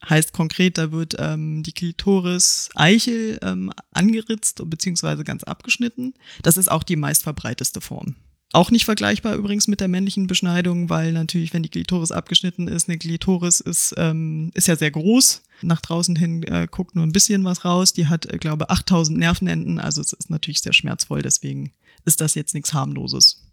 Heißt 0.07 0.33
konkret, 0.33 0.77
da 0.77 0.91
wird 0.91 1.15
ähm, 1.17 1.63
die 1.63 1.71
Klitoris 1.71 2.69
Eichel 2.75 3.39
ähm, 3.41 3.71
angeritzt 3.91 4.61
beziehungsweise 4.65 5.23
ganz 5.23 5.43
abgeschnitten. 5.43 6.13
Das 6.43 6.57
ist 6.57 6.69
auch 6.69 6.83
die 6.83 6.95
meistverbreiteste 6.95 7.81
Form. 7.81 8.15
Auch 8.53 8.71
nicht 8.71 8.85
vergleichbar 8.85 9.35
übrigens 9.35 9.67
mit 9.67 9.81
der 9.81 9.87
männlichen 9.87 10.27
Beschneidung, 10.27 10.89
weil 10.89 11.11
natürlich, 11.11 11.53
wenn 11.53 11.63
die 11.63 11.69
Klitoris 11.69 12.11
abgeschnitten 12.11 12.67
ist, 12.67 12.87
eine 12.87 12.97
Klitoris 12.97 13.59
ist, 13.59 13.93
ähm, 13.97 14.51
ist 14.53 14.67
ja 14.67 14.75
sehr 14.75 14.91
groß. 14.91 15.41
Nach 15.61 15.81
draußen 15.81 16.15
hin 16.15 16.43
äh, 16.43 16.67
guckt 16.69 16.95
nur 16.95 17.05
ein 17.05 17.11
bisschen 17.11 17.43
was 17.43 17.65
raus. 17.65 17.91
Die 17.91 18.07
hat, 18.07 18.31
äh, 18.31 18.37
glaube 18.37 18.69
8000 18.69 19.17
Nervenenden, 19.17 19.79
also 19.79 19.99
es 19.99 20.13
ist 20.13 20.29
natürlich 20.29 20.61
sehr 20.61 20.73
schmerzvoll, 20.73 21.21
deswegen 21.21 21.73
ist 22.05 22.21
das 22.21 22.35
jetzt 22.35 22.53
nichts 22.53 22.73
harmloses. 22.73 23.44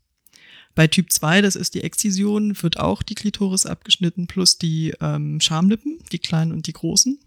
Bei 0.74 0.86
Typ 0.86 1.12
2, 1.12 1.42
das 1.42 1.56
ist 1.56 1.74
die 1.74 1.82
Exzision, 1.82 2.60
wird 2.62 2.78
auch 2.78 3.02
die 3.02 3.14
Klitoris 3.14 3.66
abgeschnitten 3.66 4.26
plus 4.26 4.58
die 4.58 4.94
ähm, 5.00 5.40
Schamlippen, 5.40 5.98
die 6.12 6.18
kleinen 6.18 6.52
und 6.52 6.66
die 6.66 6.72
großen. 6.72 7.18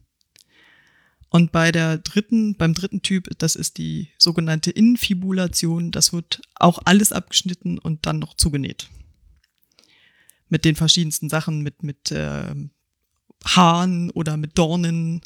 Und 1.29 1.51
bei 1.51 1.71
der 1.71 1.97
dritten, 1.97 2.55
beim 2.55 2.73
dritten 2.73 3.01
Typ, 3.01 3.29
das 3.37 3.55
ist 3.55 3.77
die 3.77 4.09
sogenannte 4.17 4.71
Infibulation, 4.71 5.91
das 5.91 6.13
wird 6.13 6.41
auch 6.55 6.79
alles 6.85 7.11
abgeschnitten 7.11 7.77
und 7.77 8.05
dann 8.05 8.19
noch 8.19 8.35
zugenäht. 8.35 8.89
Mit 10.49 10.65
den 10.65 10.75
verschiedensten 10.75 11.29
Sachen, 11.29 11.61
mit, 11.61 11.83
mit 11.83 12.11
ähm, 12.11 12.71
Haaren 13.43 14.11
oder 14.11 14.37
mit 14.37 14.57
Dornen, 14.57 15.21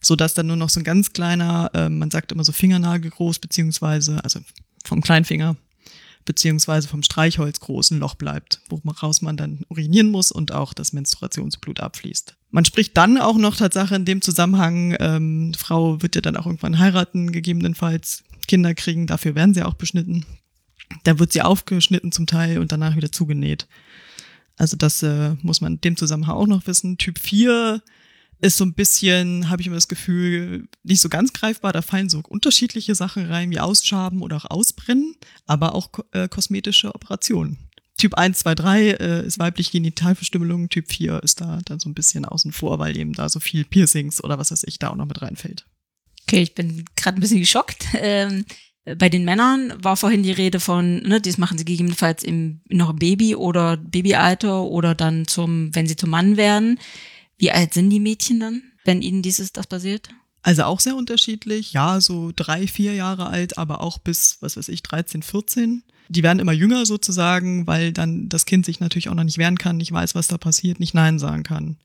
so 0.00 0.16
dass 0.16 0.34
dann 0.34 0.48
nur 0.48 0.56
noch 0.56 0.68
so 0.68 0.80
ein 0.80 0.84
ganz 0.84 1.12
kleiner, 1.12 1.70
äh, 1.74 1.88
man 1.88 2.10
sagt 2.10 2.32
immer 2.32 2.44
so 2.44 2.52
Fingernagel 2.52 3.10
groß, 3.10 3.38
beziehungsweise, 3.38 4.22
also 4.24 4.40
vom 4.84 5.00
Kleinfinger, 5.00 5.56
beziehungsweise 6.26 6.88
vom 6.88 7.02
Streichholz 7.02 7.60
großen 7.60 7.98
Loch 7.98 8.14
bleibt, 8.14 8.60
woraus 8.68 9.22
man 9.22 9.38
dann 9.38 9.60
urinieren 9.70 10.10
muss 10.10 10.30
und 10.30 10.52
auch 10.52 10.74
das 10.74 10.92
Menstruationsblut 10.92 11.80
abfließt. 11.80 12.36
Man 12.50 12.66
spricht 12.66 12.96
dann 12.96 13.16
auch 13.16 13.36
noch 13.36 13.56
Tatsache 13.56 13.94
in 13.96 14.04
dem 14.04 14.20
Zusammenhang, 14.20 14.94
ähm, 15.00 15.54
Frau 15.54 16.02
wird 16.02 16.14
ja 16.14 16.20
dann 16.20 16.36
auch 16.36 16.46
irgendwann 16.46 16.78
heiraten, 16.78 17.32
gegebenenfalls 17.32 18.24
Kinder 18.46 18.74
kriegen, 18.74 19.06
dafür 19.06 19.34
werden 19.34 19.54
sie 19.54 19.62
auch 19.62 19.74
beschnitten. 19.74 20.26
Da 21.04 21.18
wird 21.18 21.32
sie 21.32 21.42
aufgeschnitten 21.42 22.12
zum 22.12 22.26
Teil 22.26 22.58
und 22.58 22.70
danach 22.70 22.96
wieder 22.96 23.10
zugenäht. 23.10 23.66
Also 24.56 24.76
das 24.76 25.02
äh, 25.02 25.34
muss 25.42 25.60
man 25.60 25.74
in 25.74 25.80
dem 25.80 25.96
Zusammenhang 25.96 26.36
auch 26.36 26.46
noch 26.46 26.66
wissen. 26.66 26.98
Typ 26.98 27.18
4 27.18 27.82
ist 28.40 28.56
so 28.56 28.64
ein 28.64 28.74
bisschen, 28.74 29.48
habe 29.48 29.62
ich 29.62 29.66
immer 29.66 29.76
das 29.76 29.88
Gefühl, 29.88 30.68
nicht 30.82 31.00
so 31.00 31.08
ganz 31.08 31.32
greifbar. 31.32 31.72
Da 31.72 31.82
fallen 31.82 32.08
so 32.08 32.20
unterschiedliche 32.28 32.94
Sachen 32.94 33.26
rein, 33.26 33.50
wie 33.50 33.60
Ausschaben 33.60 34.22
oder 34.22 34.36
auch 34.36 34.50
Ausbrennen, 34.50 35.14
aber 35.46 35.74
auch 35.74 35.90
äh, 36.12 36.28
kosmetische 36.28 36.94
Operationen. 36.94 37.58
Typ 37.98 38.14
1, 38.14 38.40
2, 38.40 38.54
3 38.54 38.90
äh, 38.90 39.26
ist 39.26 39.38
weibliche 39.38 39.72
Genitalverstümmelung, 39.72 40.68
Typ 40.68 40.92
4 40.92 41.22
ist 41.22 41.40
da 41.40 41.60
dann 41.64 41.80
so 41.80 41.88
ein 41.88 41.94
bisschen 41.94 42.26
außen 42.26 42.52
vor, 42.52 42.78
weil 42.78 42.96
eben 42.96 43.14
da 43.14 43.28
so 43.30 43.40
viel 43.40 43.64
Piercings 43.64 44.22
oder 44.22 44.38
was 44.38 44.50
weiß 44.50 44.64
ich 44.64 44.78
da 44.78 44.90
auch 44.90 44.96
noch 44.96 45.06
mit 45.06 45.22
reinfällt. 45.22 45.64
Okay, 46.22 46.42
ich 46.42 46.54
bin 46.54 46.84
gerade 46.96 47.18
ein 47.18 47.20
bisschen 47.20 47.40
geschockt. 47.40 47.86
Ähm, 47.94 48.44
bei 48.98 49.08
den 49.08 49.24
Männern 49.24 49.72
war 49.82 49.96
vorhin 49.96 50.22
die 50.22 50.32
Rede 50.32 50.60
von, 50.60 51.02
ne, 51.02 51.20
das 51.20 51.38
machen 51.38 51.58
sie 51.58 51.64
gegebenenfalls 51.64 52.22
im, 52.22 52.60
noch 52.68 52.92
Baby 52.92 53.34
oder 53.34 53.76
Babyalter 53.76 54.62
oder 54.62 54.94
dann 54.94 55.26
zum, 55.26 55.74
wenn 55.74 55.88
sie 55.88 55.96
zum 55.96 56.10
Mann 56.10 56.36
werden. 56.36 56.78
Wie 57.38 57.50
alt 57.50 57.74
sind 57.74 57.90
die 57.90 58.00
Mädchen 58.00 58.40
dann, 58.40 58.62
wenn 58.84 59.02
ihnen 59.02 59.22
dieses, 59.22 59.52
das 59.52 59.66
passiert? 59.66 60.08
Also 60.42 60.62
auch 60.62 60.80
sehr 60.80 60.96
unterschiedlich. 60.96 61.72
Ja, 61.72 62.00
so 62.00 62.32
drei, 62.34 62.66
vier 62.66 62.94
Jahre 62.94 63.26
alt, 63.26 63.58
aber 63.58 63.80
auch 63.80 63.98
bis, 63.98 64.38
was 64.40 64.56
weiß 64.56 64.68
ich, 64.68 64.82
13, 64.82 65.22
14. 65.22 65.82
Die 66.08 66.22
werden 66.22 66.38
immer 66.38 66.52
jünger 66.52 66.86
sozusagen, 66.86 67.66
weil 67.66 67.92
dann 67.92 68.28
das 68.28 68.46
Kind 68.46 68.64
sich 68.64 68.78
natürlich 68.78 69.08
auch 69.08 69.14
noch 69.14 69.24
nicht 69.24 69.38
wehren 69.38 69.58
kann, 69.58 69.76
nicht 69.76 69.90
weiß, 69.90 70.14
was 70.14 70.28
da 70.28 70.38
passiert, 70.38 70.78
nicht 70.78 70.94
Nein 70.94 71.18
sagen 71.18 71.42
kann. 71.42 71.78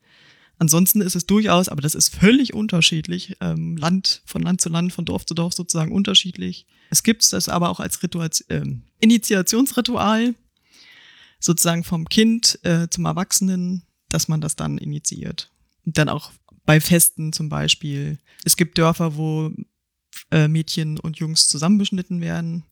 Ansonsten 0.58 1.00
ist 1.00 1.16
es 1.16 1.26
durchaus, 1.26 1.68
aber 1.68 1.82
das 1.82 1.96
ist 1.96 2.14
völlig 2.14 2.54
unterschiedlich, 2.54 3.36
ähm, 3.40 3.76
Land 3.76 4.22
von 4.26 4.42
Land 4.42 4.60
zu 4.60 4.68
Land, 4.68 4.92
von 4.92 5.04
Dorf 5.04 5.26
zu 5.26 5.34
Dorf 5.34 5.54
sozusagen 5.54 5.90
unterschiedlich. 5.90 6.66
Es 6.88 7.02
gibt 7.02 7.32
das 7.32 7.48
aber 7.48 7.68
auch 7.68 7.80
als 7.80 8.00
Ritual, 8.02 8.30
äh, 8.46 8.62
Initiationsritual, 9.00 10.36
sozusagen 11.40 11.82
vom 11.82 12.08
Kind 12.08 12.60
äh, 12.62 12.86
zum 12.88 13.06
Erwachsenen, 13.06 13.82
dass 14.12 14.28
man 14.28 14.40
das 14.40 14.56
dann 14.56 14.78
initiiert. 14.78 15.50
Und 15.84 15.98
dann 15.98 16.08
auch 16.08 16.32
bei 16.64 16.80
Festen 16.80 17.32
zum 17.32 17.48
Beispiel. 17.48 18.18
Es 18.44 18.56
gibt 18.56 18.78
Dörfer, 18.78 19.16
wo 19.16 19.52
äh, 20.30 20.48
Mädchen 20.48 20.98
und 20.98 21.18
Jungs 21.18 21.48
zusammenbeschnitten 21.48 22.20
werden. 22.20 22.64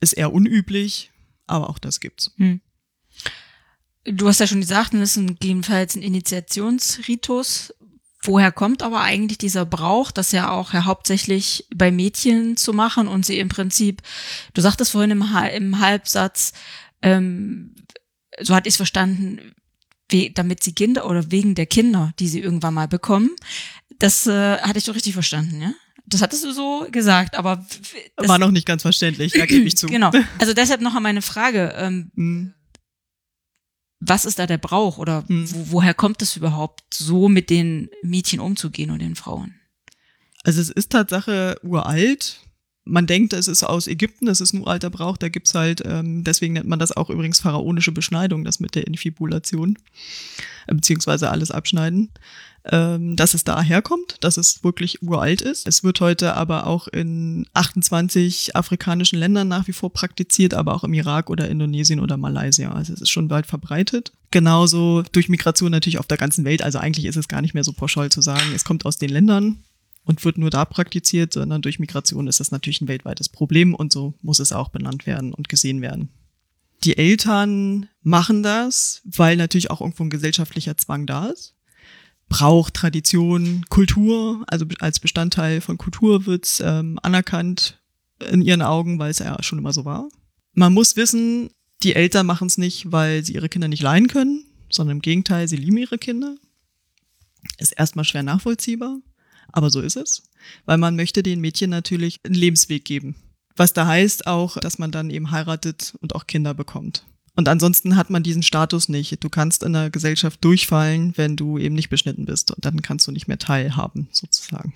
Ist 0.00 0.14
eher 0.14 0.32
unüblich, 0.32 1.10
aber 1.46 1.68
auch 1.70 1.78
das 1.78 2.00
gibt's. 2.00 2.32
Hm. 2.36 2.60
Du 4.04 4.28
hast 4.28 4.40
ja 4.40 4.46
schon 4.46 4.60
gesagt, 4.60 4.94
das 4.94 5.16
ist 5.16 5.26
gegebenenfalls 5.26 5.94
ein 5.94 6.02
Initiationsritus. 6.02 7.74
Woher 8.22 8.52
kommt 8.52 8.82
aber 8.82 9.00
eigentlich 9.00 9.38
dieser 9.38 9.64
Brauch, 9.64 10.10
das 10.10 10.32
ja 10.32 10.50
auch 10.50 10.74
ja 10.74 10.84
hauptsächlich 10.84 11.66
bei 11.74 11.90
Mädchen 11.90 12.56
zu 12.56 12.72
machen 12.74 13.08
und 13.08 13.24
sie 13.24 13.38
im 13.38 13.48
Prinzip, 13.48 14.02
du 14.52 14.60
sagtest 14.60 14.92
vorhin 14.92 15.10
im, 15.10 15.24
im 15.54 15.80
Halbsatz, 15.80 16.52
ähm, 17.00 17.74
so 18.38 18.54
hatte 18.54 18.68
ich 18.68 18.72
es 18.72 18.76
verstanden, 18.76 19.54
damit 20.34 20.62
sie 20.62 20.72
Kinder 20.72 21.08
oder 21.08 21.30
wegen 21.30 21.54
der 21.54 21.66
Kinder, 21.66 22.12
die 22.18 22.28
sie 22.28 22.40
irgendwann 22.40 22.74
mal 22.74 22.88
bekommen. 22.88 23.30
Das 23.98 24.26
äh, 24.26 24.58
hatte 24.58 24.78
ich 24.78 24.84
so 24.84 24.92
richtig 24.92 25.14
verstanden, 25.14 25.60
ja? 25.60 25.72
Das 26.06 26.22
hattest 26.22 26.44
du 26.44 26.52
so 26.52 26.86
gesagt, 26.90 27.36
aber 27.36 27.64
war 28.16 28.38
noch 28.38 28.50
nicht 28.50 28.66
ganz 28.66 28.82
verständlich, 28.82 29.32
da 29.32 29.46
gebe 29.46 29.66
ich 29.66 29.76
zu. 29.76 29.86
Genau. 29.90 30.10
Also 30.38 30.54
deshalb 30.54 30.80
noch 30.80 30.94
einmal 30.94 31.10
eine 31.10 31.22
Frage. 31.22 31.74
Ähm, 31.76 32.10
hm. 32.16 32.54
Was 34.00 34.24
ist 34.24 34.38
da 34.38 34.46
der 34.46 34.58
Brauch 34.58 34.98
oder 34.98 35.24
hm. 35.28 35.52
wo, 35.52 35.72
woher 35.72 35.94
kommt 35.94 36.22
es 36.22 36.36
überhaupt, 36.36 36.82
so 36.92 37.28
mit 37.28 37.50
den 37.50 37.90
Mädchen 38.02 38.40
umzugehen 38.40 38.90
und 38.90 39.00
den 39.00 39.14
Frauen? 39.14 39.54
Also 40.42 40.60
es 40.60 40.70
ist 40.70 40.90
Tatsache 40.90 41.60
uralt 41.62 42.40
man 42.84 43.06
denkt, 43.06 43.32
es 43.32 43.48
ist 43.48 43.62
aus 43.62 43.86
Ägypten, 43.86 44.28
es 44.28 44.40
ist 44.40 44.52
ein 44.52 44.62
uralter 44.62 44.90
Brauch, 44.90 45.16
da 45.16 45.28
gibt's 45.28 45.54
halt, 45.54 45.82
ähm, 45.84 46.24
deswegen 46.24 46.54
nennt 46.54 46.68
man 46.68 46.78
das 46.78 46.96
auch 46.96 47.10
übrigens 47.10 47.40
pharaonische 47.40 47.92
Beschneidung, 47.92 48.44
das 48.44 48.60
mit 48.60 48.74
der 48.74 48.86
Infibulation, 48.86 49.78
äh, 50.66 50.74
beziehungsweise 50.74 51.30
alles 51.30 51.50
abschneiden, 51.50 52.10
ähm, 52.64 53.16
dass 53.16 53.34
es 53.34 53.44
daher 53.44 53.80
kommt, 53.82 54.16
dass 54.20 54.36
es 54.36 54.64
wirklich 54.64 55.02
uralt 55.02 55.40
ist. 55.40 55.66
Es 55.66 55.84
wird 55.84 56.00
heute 56.00 56.34
aber 56.34 56.66
auch 56.66 56.88
in 56.88 57.46
28 57.54 58.56
afrikanischen 58.56 59.18
Ländern 59.18 59.48
nach 59.48 59.66
wie 59.66 59.72
vor 59.72 59.92
praktiziert, 59.92 60.54
aber 60.54 60.74
auch 60.74 60.84
im 60.84 60.94
Irak 60.94 61.30
oder 61.30 61.48
Indonesien 61.48 62.00
oder 62.00 62.16
Malaysia. 62.16 62.72
Also 62.72 62.92
es 62.92 63.00
ist 63.00 63.10
schon 63.10 63.30
weit 63.30 63.46
verbreitet. 63.46 64.12
Genauso 64.30 65.02
durch 65.12 65.28
Migration 65.28 65.70
natürlich 65.70 65.98
auf 65.98 66.06
der 66.06 66.18
ganzen 66.18 66.44
Welt. 66.44 66.62
Also 66.62 66.78
eigentlich 66.78 67.06
ist 67.06 67.16
es 67.16 67.28
gar 67.28 67.40
nicht 67.40 67.54
mehr 67.54 67.64
so 67.64 67.72
pauschal 67.72 68.10
zu 68.10 68.20
sagen, 68.20 68.52
es 68.54 68.64
kommt 68.64 68.84
aus 68.84 68.98
den 68.98 69.10
Ländern, 69.10 69.58
und 70.10 70.24
wird 70.24 70.38
nur 70.38 70.50
da 70.50 70.64
praktiziert, 70.64 71.32
sondern 71.34 71.62
durch 71.62 71.78
Migration 71.78 72.26
ist 72.26 72.40
das 72.40 72.50
natürlich 72.50 72.80
ein 72.80 72.88
weltweites 72.88 73.28
Problem 73.28 73.76
und 73.76 73.92
so 73.92 74.14
muss 74.22 74.40
es 74.40 74.50
auch 74.50 74.70
benannt 74.70 75.06
werden 75.06 75.32
und 75.32 75.48
gesehen 75.48 75.82
werden. 75.82 76.08
Die 76.82 76.98
Eltern 76.98 77.88
machen 78.02 78.42
das, 78.42 79.02
weil 79.04 79.36
natürlich 79.36 79.70
auch 79.70 79.80
irgendwo 79.80 80.02
ein 80.02 80.10
gesellschaftlicher 80.10 80.76
Zwang 80.76 81.06
da 81.06 81.26
ist. 81.26 81.54
Brauch, 82.28 82.70
Tradition, 82.70 83.64
Kultur, 83.68 84.42
also 84.48 84.66
als 84.80 84.98
Bestandteil 84.98 85.60
von 85.60 85.78
Kultur 85.78 86.26
wird's 86.26 86.58
ähm, 86.58 86.98
anerkannt 87.04 87.80
in 88.32 88.42
ihren 88.42 88.62
Augen, 88.62 88.98
weil 88.98 89.12
es 89.12 89.20
ja 89.20 89.40
schon 89.44 89.60
immer 89.60 89.72
so 89.72 89.84
war. 89.84 90.08
Man 90.54 90.74
muss 90.74 90.96
wissen, 90.96 91.50
die 91.84 91.94
Eltern 91.94 92.26
machen 92.26 92.48
es 92.48 92.58
nicht, 92.58 92.90
weil 92.90 93.24
sie 93.24 93.34
ihre 93.34 93.48
Kinder 93.48 93.68
nicht 93.68 93.82
leihen 93.82 94.08
können, 94.08 94.44
sondern 94.70 94.96
im 94.96 95.02
Gegenteil, 95.02 95.46
sie 95.46 95.56
lieben 95.56 95.76
ihre 95.76 95.98
Kinder. 95.98 96.34
Ist 97.58 97.78
erstmal 97.78 98.04
schwer 98.04 98.24
nachvollziehbar. 98.24 98.98
Aber 99.52 99.70
so 99.70 99.80
ist 99.80 99.96
es, 99.96 100.22
weil 100.64 100.78
man 100.78 100.96
möchte 100.96 101.22
den 101.22 101.40
Mädchen 101.40 101.70
natürlich 101.70 102.20
einen 102.24 102.34
Lebensweg 102.34 102.84
geben. 102.84 103.16
Was 103.56 103.72
da 103.72 103.86
heißt 103.86 104.26
auch, 104.26 104.56
dass 104.58 104.78
man 104.78 104.90
dann 104.90 105.10
eben 105.10 105.30
heiratet 105.30 105.94
und 106.00 106.14
auch 106.14 106.26
Kinder 106.26 106.54
bekommt. 106.54 107.04
Und 107.36 107.48
ansonsten 107.48 107.96
hat 107.96 108.10
man 108.10 108.22
diesen 108.22 108.42
Status 108.42 108.88
nicht. 108.88 109.22
Du 109.22 109.28
kannst 109.28 109.62
in 109.62 109.72
der 109.72 109.90
Gesellschaft 109.90 110.44
durchfallen, 110.44 111.16
wenn 111.16 111.36
du 111.36 111.58
eben 111.58 111.74
nicht 111.74 111.88
beschnitten 111.88 112.26
bist. 112.26 112.50
Und 112.50 112.64
dann 112.64 112.82
kannst 112.82 113.06
du 113.06 113.12
nicht 113.12 113.28
mehr 113.28 113.38
teilhaben, 113.38 114.08
sozusagen. 114.12 114.72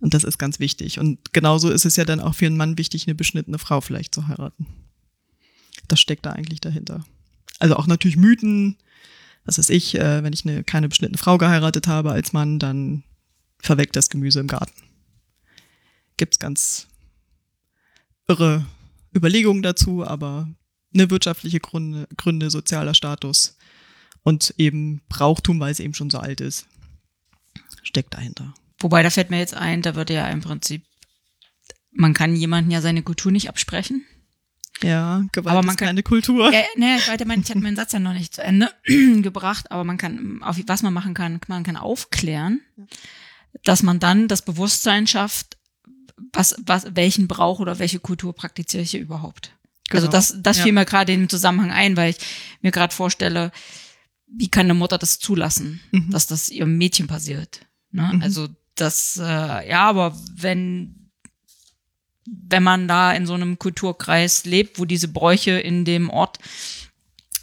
Und 0.00 0.14
das 0.14 0.24
ist 0.24 0.38
ganz 0.38 0.58
wichtig. 0.58 0.98
Und 0.98 1.32
genauso 1.32 1.70
ist 1.70 1.84
es 1.84 1.96
ja 1.96 2.04
dann 2.04 2.20
auch 2.20 2.34
für 2.34 2.46
einen 2.46 2.56
Mann 2.56 2.76
wichtig, 2.76 3.06
eine 3.06 3.14
beschnittene 3.14 3.58
Frau 3.58 3.80
vielleicht 3.80 4.14
zu 4.14 4.28
heiraten. 4.28 4.66
Das 5.88 6.00
steckt 6.00 6.26
da 6.26 6.32
eigentlich 6.32 6.60
dahinter. 6.60 7.04
Also 7.58 7.76
auch 7.76 7.86
natürlich 7.86 8.16
Mythen. 8.16 8.76
Was 9.44 9.58
weiß 9.58 9.70
ich, 9.70 9.94
äh, 9.94 10.22
wenn 10.22 10.32
ich 10.32 10.44
eine, 10.46 10.64
keine 10.64 10.88
beschnittene 10.88 11.18
Frau 11.18 11.38
geheiratet 11.38 11.86
habe 11.86 12.12
als 12.12 12.32
Mann, 12.32 12.58
dann 12.58 13.04
verweckt 13.64 13.96
das 13.96 14.10
Gemüse 14.10 14.40
im 14.40 14.46
Garten. 14.46 14.72
Gibt's 16.16 16.38
ganz 16.38 16.86
irre 18.28 18.64
Überlegungen 19.14 19.62
dazu, 19.62 20.06
aber 20.06 20.48
eine 20.92 21.10
wirtschaftliche 21.10 21.60
Gründe, 21.60 22.06
Gründe, 22.16 22.50
sozialer 22.50 22.94
Status 22.94 23.56
und 24.22 24.54
eben 24.58 25.02
Brauchtum, 25.08 25.58
weil 25.60 25.72
es 25.72 25.80
eben 25.80 25.94
schon 25.94 26.10
so 26.10 26.18
alt 26.18 26.40
ist, 26.40 26.66
steckt 27.82 28.14
dahinter. 28.14 28.54
Wobei, 28.80 29.02
da 29.02 29.10
fällt 29.10 29.30
mir 29.30 29.38
jetzt 29.38 29.54
ein, 29.54 29.82
da 29.82 29.94
wird 29.94 30.10
ja 30.10 30.28
im 30.28 30.40
Prinzip, 30.40 30.84
man 31.90 32.14
kann 32.14 32.36
jemanden 32.36 32.70
ja 32.70 32.80
seine 32.80 33.02
Kultur 33.02 33.32
nicht 33.32 33.48
absprechen. 33.48 34.04
Ja, 34.82 35.24
Gewalt 35.32 35.56
aber 35.56 35.64
man 35.64 35.76
kann, 35.76 35.86
keine 35.86 36.02
Kultur. 36.02 36.52
Ja, 36.52 36.62
nee, 36.76 36.96
ich, 36.96 37.08
weiter, 37.08 37.24
ich 37.26 37.50
hatte 37.50 37.60
meinen 37.60 37.76
Satz 37.76 37.92
ja 37.92 38.00
noch 38.00 38.12
nicht 38.12 38.34
zu 38.34 38.42
Ende 38.42 38.70
gebracht, 39.22 39.70
aber 39.70 39.84
man 39.84 39.96
kann, 39.96 40.42
auf 40.42 40.58
was 40.66 40.82
man 40.82 40.92
machen 40.92 41.14
kann, 41.14 41.40
man 41.48 41.62
kann 41.62 41.76
aufklären. 41.76 42.60
Ja 42.76 42.84
dass 43.62 43.82
man 43.82 44.00
dann 44.00 44.28
das 44.28 44.42
Bewusstsein 44.42 45.06
schafft, 45.06 45.56
was, 46.32 46.56
was, 46.66 46.86
welchen 46.94 47.28
Brauch 47.28 47.60
oder 47.60 47.78
welche 47.78 48.00
Kultur 48.00 48.34
praktiziere 48.34 48.82
ich 48.82 48.90
hier 48.90 49.00
überhaupt. 49.00 49.52
Also 49.90 50.06
genau. 50.08 50.16
Also 50.16 50.34
das, 50.34 50.42
das 50.42 50.56
ja. 50.58 50.62
fiel 50.64 50.72
mir 50.72 50.84
gerade 50.84 51.12
in 51.12 51.20
dem 51.20 51.28
Zusammenhang 51.28 51.70
ein, 51.70 51.96
weil 51.96 52.10
ich 52.10 52.18
mir 52.62 52.72
gerade 52.72 52.94
vorstelle, 52.94 53.52
wie 54.26 54.48
kann 54.48 54.66
eine 54.66 54.74
Mutter 54.74 54.98
das 54.98 55.18
zulassen, 55.18 55.80
mhm. 55.92 56.10
dass 56.10 56.26
das 56.26 56.48
ihrem 56.48 56.76
Mädchen 56.76 57.06
passiert. 57.06 57.60
Ne? 57.90 58.10
Mhm. 58.12 58.22
Also 58.22 58.48
das, 58.74 59.18
äh, 59.22 59.68
ja, 59.68 59.88
aber 59.88 60.16
wenn, 60.34 61.10
wenn 62.26 62.62
man 62.62 62.88
da 62.88 63.12
in 63.12 63.26
so 63.26 63.34
einem 63.34 63.58
Kulturkreis 63.58 64.44
lebt, 64.44 64.78
wo 64.78 64.84
diese 64.84 65.08
Bräuche 65.08 65.52
in 65.52 65.84
dem 65.84 66.10
Ort 66.10 66.38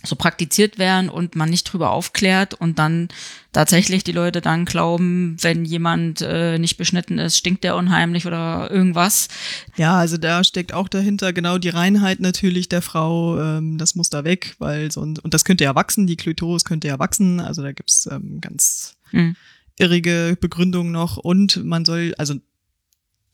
so 0.04 0.16
praktiziert 0.16 0.80
werden 0.80 1.10
und 1.10 1.36
man 1.36 1.50
nicht 1.50 1.64
drüber 1.66 1.92
aufklärt 1.92 2.54
und 2.54 2.80
dann 2.80 3.10
tatsächlich 3.52 4.04
die 4.04 4.12
Leute 4.12 4.42
dann 4.42 4.66
glauben, 4.66 5.36
wenn 5.42 5.66
jemand 5.66 6.22
äh, 6.22 6.58
nicht 6.58 6.78
beschnitten 6.78 7.20
ist, 7.20 7.38
stinkt 7.38 7.64
der 7.64 7.76
unheimlich 7.76 8.26
oder 8.26 8.70
irgendwas. 8.72 9.28
Ja, 9.76 9.98
also 9.98 10.18
da 10.18 10.44
steckt 10.44 10.74
auch 10.74 10.88
dahinter 10.88 11.34
genau 11.34 11.58
die 11.58 11.70
Reinheit 11.70 12.20
natürlich 12.20 12.70
der 12.70 12.82
Frau, 12.82 13.40
ähm, 13.40 13.78
das 13.78 13.96
muss 13.96 14.10
da 14.10 14.24
weg, 14.24 14.56
weil 14.60 14.92
so, 14.92 15.02
und, 15.02 15.20
und 15.20 15.34
das 15.34 15.46
könnte 15.46 15.64
ja 15.64 15.76
wachsen, 15.76 16.08
die 16.08 16.18
Klitoris 16.18 16.66
könnte 16.66 16.88
ja 16.88 17.00
wachsen, 17.00 17.40
also 17.40 17.62
da 17.62 17.72
gibt's 17.72 18.08
ähm, 18.12 18.40
ganz 18.42 18.96
hm. 19.10 19.36
irrige 19.78 20.38
Begründungen 20.40 20.92
noch 20.92 21.18
und 21.18 21.64
man 21.64 21.86
soll, 21.86 22.14
also 22.18 22.36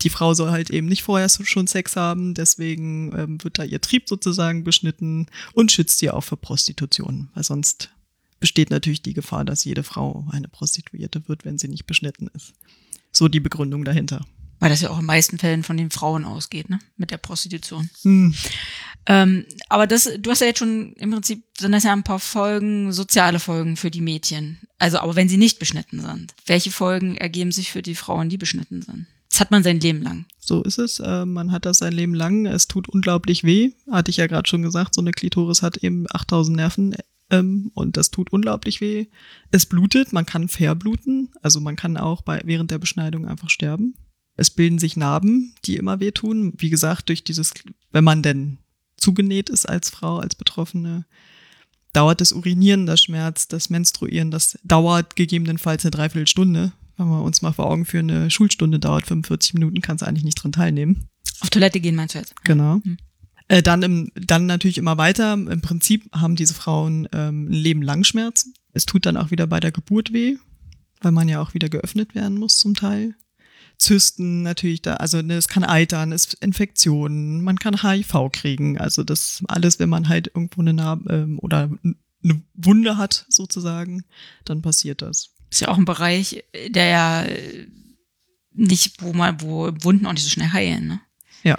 die 0.03 0.09
Frau 0.09 0.33
soll 0.33 0.51
halt 0.51 0.69
eben 0.69 0.87
nicht 0.87 1.03
vorher 1.03 1.27
schon 1.29 1.67
Sex 1.67 1.95
haben, 1.95 2.33
deswegen 2.33 3.17
ähm, 3.17 3.43
wird 3.43 3.59
da 3.59 3.63
ihr 3.63 3.81
Trieb 3.81 4.07
sozusagen 4.07 4.63
beschnitten 4.63 5.27
und 5.53 5.71
schützt 5.71 5.99
sie 5.99 6.11
auch 6.11 6.21
für 6.21 6.37
Prostitution, 6.37 7.29
weil 7.33 7.43
sonst 7.43 7.89
besteht 8.39 8.69
natürlich 8.69 9.01
die 9.01 9.13
Gefahr, 9.13 9.45
dass 9.45 9.65
jede 9.65 9.83
Frau 9.83 10.27
eine 10.31 10.47
Prostituierte 10.47 11.27
wird, 11.27 11.45
wenn 11.45 11.57
sie 11.57 11.67
nicht 11.67 11.87
beschnitten 11.87 12.29
ist. 12.35 12.53
So 13.11 13.27
die 13.27 13.39
Begründung 13.39 13.83
dahinter. 13.83 14.25
Weil 14.59 14.69
das 14.69 14.81
ja 14.81 14.89
auch 14.89 14.95
in 14.95 15.01
den 15.01 15.07
meisten 15.07 15.37
Fällen 15.37 15.63
von 15.63 15.77
den 15.77 15.91
Frauen 15.91 16.25
ausgeht, 16.25 16.69
ne? 16.69 16.79
Mit 16.95 17.11
der 17.11 17.17
Prostitution. 17.17 17.89
Hm. 18.01 18.33
Ähm, 19.05 19.45
aber 19.69 19.85
das, 19.85 20.09
du 20.19 20.31
hast 20.31 20.41
ja 20.41 20.47
jetzt 20.47 20.59
schon 20.59 20.93
im 20.93 21.11
Prinzip, 21.11 21.43
sind 21.57 21.71
das 21.71 21.83
ja 21.83 21.93
ein 21.93 22.03
paar 22.03 22.19
Folgen, 22.19 22.91
soziale 22.91 23.39
Folgen 23.39 23.77
für 23.77 23.91
die 23.91 24.01
Mädchen. 24.01 24.59
Also, 24.79 24.99
aber 24.99 25.15
wenn 25.15 25.29
sie 25.29 25.37
nicht 25.37 25.59
beschnitten 25.59 26.01
sind. 26.01 26.33
Welche 26.45 26.71
Folgen 26.71 27.17
ergeben 27.17 27.51
sich 27.51 27.71
für 27.71 27.83
die 27.83 27.95
Frauen, 27.95 28.29
die 28.29 28.37
beschnitten 28.37 28.81
sind? 28.81 29.07
Das 29.29 29.39
hat 29.39 29.51
man 29.51 29.63
sein 29.63 29.79
Leben 29.79 30.01
lang. 30.01 30.25
So 30.39 30.63
ist 30.63 30.77
es. 30.77 30.99
Äh, 30.99 31.25
man 31.25 31.51
hat 31.51 31.65
das 31.65 31.79
sein 31.79 31.93
Leben 31.93 32.13
lang. 32.13 32.45
Es 32.45 32.67
tut 32.67 32.87
unglaublich 32.87 33.43
weh. 33.43 33.71
Hatte 33.91 34.09
ich 34.09 34.17
ja 34.17 34.27
gerade 34.27 34.47
schon 34.47 34.61
gesagt, 34.61 34.95
so 34.95 35.01
eine 35.01 35.11
Klitoris 35.11 35.61
hat 35.61 35.77
eben 35.77 36.05
8000 36.09 36.55
Nerven 36.55 36.95
ähm, 37.29 37.71
und 37.73 37.97
das 37.97 38.11
tut 38.11 38.31
unglaublich 38.31 38.81
weh. 38.81 39.07
Es 39.51 39.65
blutet, 39.65 40.13
man 40.13 40.25
kann 40.25 40.47
verbluten. 40.47 41.29
Also 41.41 41.59
man 41.59 41.75
kann 41.75 41.97
auch 41.97 42.21
bei, 42.21 42.41
während 42.45 42.71
der 42.71 42.79
Beschneidung 42.79 43.27
einfach 43.27 43.49
sterben. 43.49 43.95
Es 44.35 44.51
bilden 44.51 44.79
sich 44.79 44.95
Narben, 44.95 45.55
die 45.65 45.75
immer 45.75 45.99
wehtun. 45.99 46.53
Wie 46.57 46.69
gesagt, 46.69 47.09
durch 47.09 47.23
dieses, 47.23 47.53
wenn 47.91 48.03
man 48.03 48.21
denn 48.21 48.59
zugenäht 48.95 49.49
ist 49.49 49.67
als 49.67 49.89
Frau, 49.89 50.19
als 50.19 50.35
Betroffene, 50.35 51.05
dauert 51.93 52.21
das 52.21 52.31
Urinieren, 52.31 52.85
das 52.85 53.01
Schmerz, 53.01 53.47
das 53.47 53.69
Menstruieren, 53.69 54.29
das 54.29 54.59
dauert 54.63 55.15
gegebenenfalls 55.15 55.83
eine 55.83 55.91
Dreiviertelstunde. 55.91 56.71
Wenn 56.97 57.07
wir 57.07 57.21
uns 57.21 57.41
mal 57.41 57.53
vor 57.53 57.67
Augen 57.67 57.85
führen, 57.85 58.09
eine 58.09 58.31
Schulstunde 58.31 58.79
dauert 58.79 59.05
45 59.05 59.53
Minuten, 59.53 59.81
kannst 59.81 60.01
du 60.01 60.07
eigentlich 60.07 60.23
nicht 60.23 60.43
dran 60.43 60.51
teilnehmen. 60.51 61.07
Auf 61.41 61.49
Toilette 61.49 61.79
gehen 61.79 61.95
meinst 61.95 62.15
du 62.15 62.19
jetzt? 62.19 62.35
Genau. 62.43 62.79
Mhm. 62.83 62.97
Äh, 63.47 63.63
dann, 63.63 63.83
im, 63.83 64.11
dann 64.15 64.45
natürlich 64.45 64.77
immer 64.77 64.97
weiter. 64.97 65.33
Im 65.33 65.61
Prinzip 65.61 66.09
haben 66.13 66.35
diese 66.35 66.53
Frauen 66.53 67.07
ähm, 67.13 67.45
ein 67.45 67.53
Leben 67.53 67.81
lang 67.81 68.03
Schmerzen. 68.03 68.53
Es 68.73 68.85
tut 68.85 69.05
dann 69.05 69.17
auch 69.17 69.31
wieder 69.31 69.47
bei 69.47 69.59
der 69.59 69.71
Geburt 69.71 70.11
weh, 70.11 70.37
weil 71.01 71.11
man 71.11 71.29
ja 71.29 71.41
auch 71.41 71.53
wieder 71.53 71.69
geöffnet 71.69 72.15
werden 72.15 72.37
muss 72.37 72.57
zum 72.57 72.73
Teil. 72.73 73.15
Zysten 73.77 74.41
natürlich 74.41 74.81
da, 74.81 74.95
also 74.95 75.21
ne, 75.21 75.35
es 75.35 75.47
kann 75.47 75.63
eitern, 75.63 76.11
es 76.11 76.33
Infektionen, 76.33 77.43
man 77.43 77.59
kann 77.59 77.83
HIV 77.83 78.31
kriegen, 78.31 78.79
also 78.79 79.03
das 79.03 79.43
alles, 79.47 79.77
wenn 79.77 79.89
man 79.89 80.09
halt 80.09 80.31
irgendwo 80.33 80.61
eine 80.61 80.73
Narbe 80.73 81.13
ähm, 81.13 81.39
oder 81.39 81.69
eine 82.23 82.41
Wunde 82.55 82.97
hat 82.97 83.27
sozusagen, 83.29 84.03
dann 84.45 84.63
passiert 84.63 85.03
das. 85.03 85.36
Ist 85.49 85.61
ja 85.61 85.69
auch 85.69 85.77
ein 85.77 85.85
Bereich, 85.85 86.43
der 86.69 86.85
ja 86.85 87.23
äh, 87.23 87.67
nicht, 88.53 89.01
wo 89.01 89.13
man, 89.13 89.41
wo 89.41 89.71
Wunden 89.81 90.05
auch 90.05 90.13
nicht 90.13 90.23
so 90.23 90.29
schnell 90.29 90.51
heilen, 90.51 90.87
ne? 90.87 91.01
Ja. 91.43 91.57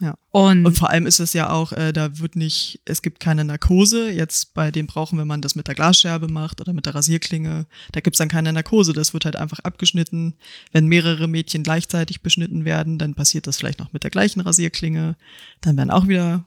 Ja. 0.00 0.16
Und, 0.30 0.64
Und 0.64 0.78
vor 0.78 0.90
allem 0.90 1.06
ist 1.06 1.18
es 1.18 1.32
ja 1.32 1.50
auch, 1.50 1.72
äh, 1.72 1.92
da 1.92 2.18
wird 2.18 2.36
nicht, 2.36 2.80
es 2.84 3.02
gibt 3.02 3.18
keine 3.18 3.44
Narkose. 3.44 4.10
Jetzt 4.10 4.54
bei 4.54 4.70
dem 4.70 4.86
brauchen, 4.86 5.18
wenn 5.18 5.26
man 5.26 5.42
das 5.42 5.56
mit 5.56 5.66
der 5.66 5.74
Glasscherbe 5.74 6.28
macht 6.28 6.60
oder 6.60 6.72
mit 6.72 6.86
der 6.86 6.94
Rasierklinge, 6.94 7.66
da 7.90 8.00
gibt's 8.00 8.18
dann 8.18 8.28
keine 8.28 8.52
Narkose. 8.52 8.92
Das 8.92 9.12
wird 9.12 9.24
halt 9.24 9.34
einfach 9.34 9.58
abgeschnitten. 9.60 10.34
Wenn 10.70 10.86
mehrere 10.86 11.26
Mädchen 11.26 11.64
gleichzeitig 11.64 12.22
beschnitten 12.22 12.64
werden, 12.64 12.98
dann 12.98 13.14
passiert 13.14 13.48
das 13.48 13.56
vielleicht 13.56 13.80
noch 13.80 13.92
mit 13.92 14.04
der 14.04 14.10
gleichen 14.10 14.40
Rasierklinge. 14.40 15.16
Dann 15.60 15.76
werden 15.76 15.90
auch 15.90 16.06
wieder 16.06 16.44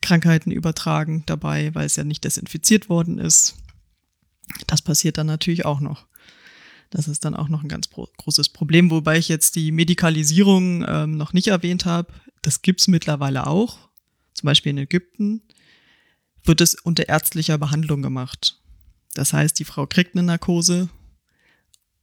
Krankheiten 0.00 0.52
übertragen 0.52 1.24
dabei, 1.26 1.74
weil 1.74 1.86
es 1.86 1.96
ja 1.96 2.04
nicht 2.04 2.24
desinfiziert 2.24 2.88
worden 2.88 3.18
ist. 3.18 3.56
Das 4.66 4.82
passiert 4.82 5.18
dann 5.18 5.26
natürlich 5.26 5.64
auch 5.64 5.80
noch. 5.80 6.06
Das 6.90 7.08
ist 7.08 7.24
dann 7.24 7.34
auch 7.34 7.48
noch 7.48 7.62
ein 7.62 7.68
ganz 7.68 7.88
großes 7.90 8.50
Problem, 8.50 8.90
wobei 8.90 9.16
ich 9.16 9.28
jetzt 9.28 9.56
die 9.56 9.72
Medikalisierung 9.72 10.84
ähm, 10.86 11.16
noch 11.16 11.32
nicht 11.32 11.48
erwähnt 11.48 11.86
habe. 11.86 12.12
Das 12.42 12.60
gibt's 12.60 12.86
mittlerweile 12.86 13.46
auch. 13.46 13.78
Zum 14.34 14.46
Beispiel 14.46 14.70
in 14.70 14.78
Ägypten 14.78 15.42
wird 16.44 16.60
es 16.60 16.74
unter 16.74 17.08
ärztlicher 17.08 17.56
Behandlung 17.56 18.02
gemacht. 18.02 18.60
Das 19.14 19.32
heißt, 19.32 19.58
die 19.58 19.64
Frau 19.64 19.86
kriegt 19.86 20.14
eine 20.14 20.22
Narkose 20.22 20.90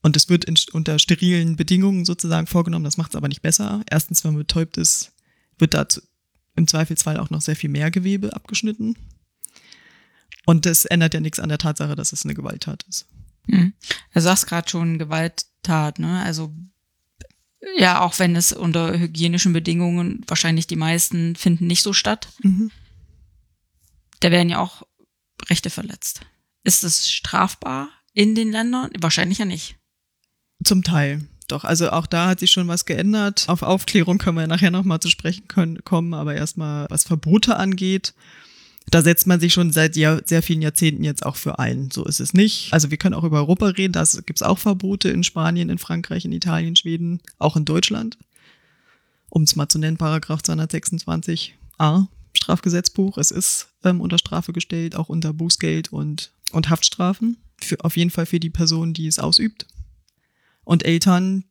und 0.02 0.16
es 0.16 0.30
wird 0.30 0.46
in, 0.46 0.56
unter 0.72 0.98
sterilen 0.98 1.56
Bedingungen 1.56 2.06
sozusagen 2.06 2.48
vorgenommen. 2.48 2.86
Das 2.86 2.98
macht 2.98 3.12
es 3.12 3.16
aber 3.16 3.28
nicht 3.28 3.42
besser. 3.42 3.84
Erstens, 3.90 4.24
wenn 4.24 4.32
man 4.32 4.42
betäubt 4.42 4.78
ist, 4.78 5.12
wird 5.58 5.74
da 5.74 5.86
im 6.56 6.68
Zweifelsfall 6.68 7.18
auch 7.18 7.30
noch 7.30 7.42
sehr 7.42 7.56
viel 7.56 7.70
mehr 7.70 7.92
Gewebe 7.92 8.34
abgeschnitten. 8.34 8.96
Und 10.46 10.66
das 10.66 10.86
ändert 10.86 11.14
ja 11.14 11.20
nichts 11.20 11.40
an 11.40 11.50
der 11.50 11.58
Tatsache, 11.58 11.96
dass 11.96 12.14
es 12.14 12.26
eine 12.26 12.34
Gewalttat 12.34 12.84
ist. 12.90 13.08
Hm. 13.48 13.74
Du 14.14 14.22
sagst 14.22 14.48
gerade 14.48 14.70
schon 14.70 14.98
Gewalttat, 14.98 16.00
ne? 16.00 16.22
Also 16.24 16.54
ja, 17.78 18.02
auch 18.02 18.20
wenn 18.20 18.36
es 18.36 18.54
unter 18.54 18.98
hygienischen 18.98 19.54
Bedingungen 19.54 20.24
wahrscheinlich 20.28 20.68
die 20.68 20.76
meisten 20.76 21.36
finden 21.36 21.68
nicht 21.68 21.84
so 21.84 21.94
statt. 21.94 22.30
Mhm. 22.42 22.72
Da 24.22 24.32
werden 24.32 24.50
ja 24.50 24.60
auch 24.60 24.84
Rechte 25.50 25.70
verletzt. 25.70 26.22
Ist 26.64 26.84
es 26.84 27.10
strafbar 27.10 27.90
in 28.14 28.36
den 28.36 28.52
Ländern? 28.52 28.90
Wahrscheinlich 29.00 29.40
ja 29.40 29.46
nicht. 29.46 29.76
Zum 30.64 30.84
Teil. 30.84 31.28
Doch, 31.48 31.64
also 31.64 31.90
auch 31.90 32.06
da 32.06 32.28
hat 32.28 32.40
sich 32.40 32.52
schon 32.52 32.68
was 32.68 32.86
geändert. 32.86 33.46
Auf 33.48 33.64
Aufklärung 33.64 34.20
können 34.20 34.38
wir 34.38 34.48
nachher 34.48 34.72
nochmal 34.72 35.00
zu 35.00 35.10
sprechen 35.10 35.48
können, 35.48 35.84
kommen, 35.84 36.14
aber 36.14 36.36
erstmal, 36.36 36.86
was 36.90 37.06
Verbote 37.06 37.58
angeht, 37.58 38.14
da 38.92 39.02
setzt 39.02 39.28
man 39.28 39.40
sich 39.40 39.54
schon 39.54 39.72
seit 39.72 39.96
Jahr, 39.96 40.22
sehr 40.26 40.42
vielen 40.42 40.62
Jahrzehnten 40.62 41.04
jetzt 41.04 41.26
auch 41.26 41.36
für 41.36 41.60
ein. 41.60 41.92
So 41.92 42.06
ist 42.06 42.20
es 42.20 42.34
nicht. 42.34 42.74
Also 42.74 42.92
wir 42.92 42.98
können 42.98 43.16
auch 43.16 43.24
über 43.24 43.38
Europa 43.38 43.68
reden, 43.68 43.94
da 43.94 44.04
gibt 44.26 44.40
es 44.40 44.44
auch 44.44 44.58
Verbote 44.58 45.10
in 45.10 45.24
Spanien, 45.24 45.70
in 45.70 45.78
Frankreich, 45.78 46.26
in 46.26 46.32
Italien, 46.32 46.76
Schweden, 46.76 47.22
auch 47.38 47.56
in 47.56 47.66
Deutschland. 47.66 48.18
Um 49.30 49.44
es 49.44 49.56
mal 49.56 49.70
zu 49.70 49.78
nennen, 49.80 49.98
Paragraph 49.98 50.42
226a 50.42 52.08
Strafgesetzbuch. 52.34 53.18
Es 53.18 53.32
ist 53.32 53.68
ähm, 53.84 54.02
unter 54.02 54.18
Strafe 54.18 54.54
gestellt, 54.54 54.96
auch 54.96 55.10
unter 55.10 55.34
Bußgeld 55.34 55.92
und, 55.92 56.32
und 56.52 56.70
Haftstrafen. 56.70 57.38
Für, 57.62 57.84
auf 57.84 57.98
jeden 57.98 58.10
Fall 58.10 58.26
für 58.26 58.40
die 58.40 58.50
Person, 58.50 58.94
die 58.94 59.08
es 59.08 59.20
ausübt. 59.20 59.68
Und 60.64 60.86
Eltern 60.86 61.46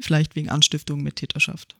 vielleicht 0.00 0.36
wegen 0.36 0.50
Anstiftung 0.50 1.02
mit 1.02 1.16
Täterschaft. 1.16 1.76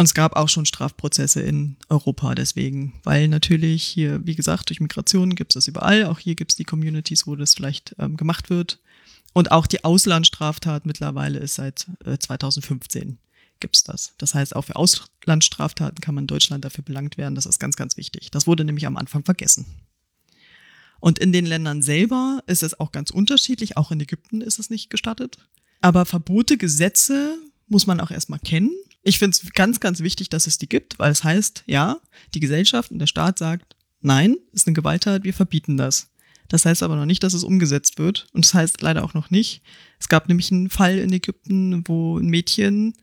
Und 0.00 0.06
es 0.06 0.14
gab 0.14 0.34
auch 0.34 0.48
schon 0.48 0.64
Strafprozesse 0.64 1.42
in 1.42 1.76
Europa 1.90 2.34
deswegen, 2.34 2.94
weil 3.04 3.28
natürlich 3.28 3.82
hier, 3.82 4.26
wie 4.26 4.34
gesagt, 4.34 4.70
durch 4.70 4.80
Migration 4.80 5.34
gibt 5.34 5.52
es 5.52 5.54
das 5.56 5.68
überall. 5.68 6.06
Auch 6.06 6.18
hier 6.18 6.36
gibt 6.36 6.52
es 6.52 6.56
die 6.56 6.64
Communities, 6.64 7.26
wo 7.26 7.36
das 7.36 7.52
vielleicht 7.52 7.94
ähm, 7.98 8.16
gemacht 8.16 8.48
wird. 8.48 8.78
Und 9.34 9.52
auch 9.52 9.66
die 9.66 9.84
Auslandsstraftat 9.84 10.86
mittlerweile 10.86 11.38
ist 11.38 11.56
seit 11.56 11.86
äh, 12.06 12.16
2015 12.16 13.18
gibt's 13.60 13.84
das. 13.84 14.14
Das 14.16 14.34
heißt, 14.34 14.56
auch 14.56 14.62
für 14.62 14.76
Auslandsstraftaten 14.76 16.00
kann 16.00 16.14
man 16.14 16.24
in 16.24 16.28
Deutschland 16.28 16.64
dafür 16.64 16.82
belangt 16.82 17.18
werden. 17.18 17.34
Das 17.34 17.44
ist 17.44 17.58
ganz, 17.58 17.76
ganz 17.76 17.98
wichtig. 17.98 18.30
Das 18.30 18.46
wurde 18.46 18.64
nämlich 18.64 18.86
am 18.86 18.96
Anfang 18.96 19.22
vergessen. 19.22 19.66
Und 20.98 21.18
in 21.18 21.30
den 21.30 21.44
Ländern 21.44 21.82
selber 21.82 22.42
ist 22.46 22.62
es 22.62 22.80
auch 22.80 22.92
ganz 22.92 23.10
unterschiedlich. 23.10 23.76
Auch 23.76 23.90
in 23.90 24.00
Ägypten 24.00 24.40
ist 24.40 24.60
es 24.60 24.70
nicht 24.70 24.88
gestattet. 24.88 25.36
Aber 25.82 26.06
Verbote, 26.06 26.56
Gesetze 26.56 27.36
muss 27.68 27.86
man 27.86 28.00
auch 28.00 28.10
erstmal 28.10 28.40
kennen. 28.40 28.72
Ich 29.02 29.18
finde 29.18 29.36
es 29.36 29.52
ganz, 29.52 29.80
ganz 29.80 30.00
wichtig, 30.00 30.28
dass 30.28 30.46
es 30.46 30.58
die 30.58 30.68
gibt, 30.68 30.98
weil 30.98 31.10
es 31.10 31.24
heißt, 31.24 31.64
ja, 31.66 31.98
die 32.34 32.40
Gesellschaft 32.40 32.90
und 32.90 32.98
der 32.98 33.06
Staat 33.06 33.38
sagt, 33.38 33.76
nein, 34.00 34.36
ist 34.52 34.66
eine 34.66 34.74
Gewalttat, 34.74 35.24
wir 35.24 35.34
verbieten 35.34 35.76
das. 35.76 36.10
Das 36.48 36.66
heißt 36.66 36.82
aber 36.82 36.96
noch 36.96 37.06
nicht, 37.06 37.22
dass 37.22 37.32
es 37.32 37.44
umgesetzt 37.44 37.98
wird. 37.98 38.26
Und 38.32 38.44
das 38.44 38.54
heißt 38.54 38.82
leider 38.82 39.04
auch 39.04 39.14
noch 39.14 39.30
nicht. 39.30 39.62
Es 39.98 40.08
gab 40.08 40.28
nämlich 40.28 40.50
einen 40.50 40.68
Fall 40.68 40.98
in 40.98 41.12
Ägypten, 41.12 41.86
wo 41.86 42.18
ein 42.18 42.26
Mädchen 42.26 42.94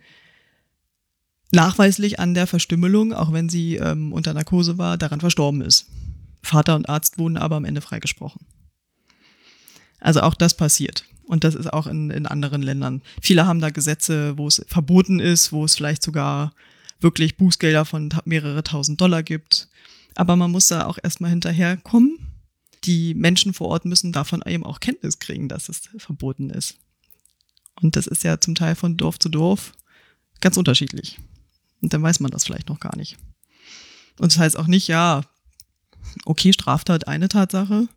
nachweislich 1.52 2.20
an 2.20 2.34
der 2.34 2.46
Verstümmelung, 2.46 3.14
auch 3.14 3.32
wenn 3.32 3.48
sie 3.48 3.78
ähm, 3.78 4.12
unter 4.12 4.34
Narkose 4.34 4.78
war, 4.78 4.98
daran 4.98 5.22
verstorben 5.22 5.62
ist. 5.62 5.88
Vater 6.44 6.76
und 6.76 6.90
Arzt 6.90 7.18
wurden 7.18 7.38
aber 7.38 7.56
am 7.56 7.66
Ende 7.66 7.82
freigesprochen. 7.82 8.46
Also 10.00 10.22
auch 10.22 10.34
das 10.34 10.56
passiert. 10.56 11.06
Und 11.28 11.44
das 11.44 11.56
ist 11.56 11.72
auch 11.72 11.88
in, 11.88 12.10
in 12.10 12.26
anderen 12.26 12.62
Ländern. 12.62 13.02
Viele 13.22 13.46
haben 13.46 13.60
da 13.60 13.70
Gesetze, 13.70 14.38
wo 14.38 14.48
es 14.48 14.66
verboten 14.68 15.20
ist, 15.20 15.52
wo 15.52 15.66
es 15.66 15.76
vielleicht 15.76 16.02
sogar 16.02 16.54
wirklich 17.00 17.38
Bußgelder 17.38 17.86
von 17.86 18.10
mehrere 18.26 18.64
tausend 18.64 19.00
Dollar 19.02 19.24
gibt. 19.24 19.68
Aber 20.16 20.36
man 20.36 20.52
muss 20.52 20.68
da 20.68 20.86
auch 20.86 20.98
erstmal 21.02 21.30
hinterherkommen. 21.30 22.18
Die 22.86 23.14
Menschen 23.14 23.54
vor 23.54 23.68
Ort 23.68 23.86
müssen 23.86 24.14
davon 24.14 24.42
eben 24.46 24.64
auch 24.66 24.80
Kenntnis 24.80 25.20
kriegen, 25.20 25.50
dass 25.50 25.70
es 25.70 25.90
verboten 25.98 26.50
ist. 26.50 26.78
Und 27.82 27.96
das 27.96 28.08
ist 28.08 28.24
ja 28.24 28.40
zum 28.40 28.56
Teil 28.56 28.76
von 28.76 28.98
Dorf 28.98 29.20
zu 29.20 29.30
Dorf 29.30 29.74
ganz 30.40 30.58
unterschiedlich. 30.58 31.20
Und 31.82 31.94
dann 31.94 32.02
weiß 32.02 32.22
man 32.22 32.32
das 32.32 32.46
vielleicht 32.46 32.70
noch 32.70 32.80
gar 32.80 32.96
nicht. 32.96 33.18
Und 34.18 34.32
das 34.32 34.40
heißt 34.40 34.58
auch 34.58 34.68
nicht, 34.68 34.88
ja, 34.88 35.22
okay, 36.26 36.54
Straftat 36.54 37.08
eine 37.08 37.28
Tatsache, 37.28 37.88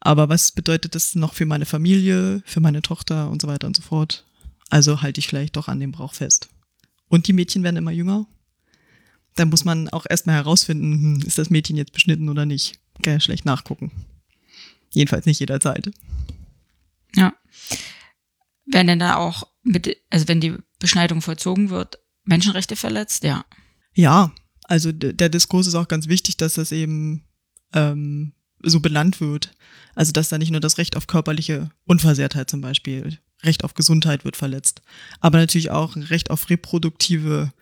aber 0.00 0.28
was 0.28 0.52
bedeutet 0.52 0.94
das 0.94 1.14
noch 1.14 1.34
für 1.34 1.46
meine 1.46 1.66
Familie, 1.66 2.42
für 2.46 2.60
meine 2.60 2.82
Tochter 2.82 3.30
und 3.30 3.42
so 3.42 3.48
weiter 3.48 3.66
und 3.66 3.76
so 3.76 3.82
fort? 3.82 4.24
Also 4.70 5.02
halte 5.02 5.18
ich 5.18 5.28
vielleicht 5.28 5.56
doch 5.56 5.68
an 5.68 5.80
dem 5.80 5.92
Brauch 5.92 6.14
fest. 6.14 6.48
Und 7.08 7.26
die 7.26 7.32
Mädchen 7.32 7.62
werden 7.62 7.76
immer 7.76 7.90
jünger. 7.90 8.26
Da 9.36 9.44
muss 9.44 9.64
man 9.64 9.88
auch 9.88 10.06
erstmal 10.08 10.36
herausfinden, 10.36 10.92
hm, 10.92 11.26
ist 11.26 11.38
das 11.38 11.50
Mädchen 11.50 11.76
jetzt 11.76 11.92
beschnitten 11.92 12.28
oder 12.28 12.46
nicht. 12.46 12.78
Kann 13.02 13.14
ja 13.14 13.20
schlecht 13.20 13.44
nachgucken. 13.44 13.92
Jedenfalls 14.90 15.26
nicht 15.26 15.40
jederzeit. 15.40 15.90
Ja. 17.14 17.34
Werden 18.66 18.86
denn 18.86 18.98
da 18.98 19.16
auch 19.16 19.48
mit, 19.62 19.96
also 20.08 20.28
wenn 20.28 20.40
die 20.40 20.56
Beschneidung 20.78 21.20
vollzogen 21.20 21.70
wird, 21.70 21.98
Menschenrechte 22.24 22.76
verletzt? 22.76 23.24
Ja. 23.24 23.44
Ja, 23.94 24.32
also 24.64 24.92
der 24.92 25.28
Diskurs 25.28 25.66
ist 25.66 25.74
auch 25.74 25.88
ganz 25.88 26.08
wichtig, 26.08 26.36
dass 26.36 26.54
das 26.54 26.72
eben 26.72 27.24
ähm, 27.74 28.32
so 28.62 28.80
benannt 28.80 29.20
wird. 29.20 29.52
Also 29.94 30.12
dass 30.12 30.28
da 30.28 30.38
nicht 30.38 30.50
nur 30.50 30.60
das 30.60 30.78
Recht 30.78 30.96
auf 30.96 31.06
körperliche 31.06 31.70
Unversehrtheit 31.86 32.48
zum 32.48 32.60
Beispiel 32.60 33.18
Recht 33.42 33.64
auf 33.64 33.74
Gesundheit 33.74 34.24
wird 34.24 34.36
verletzt. 34.36 34.82
Aber 35.20 35.38
natürlich 35.38 35.70
auch 35.70 35.96
Recht 35.96 36.30
auf 36.30 36.50
reproduktive 36.50 37.52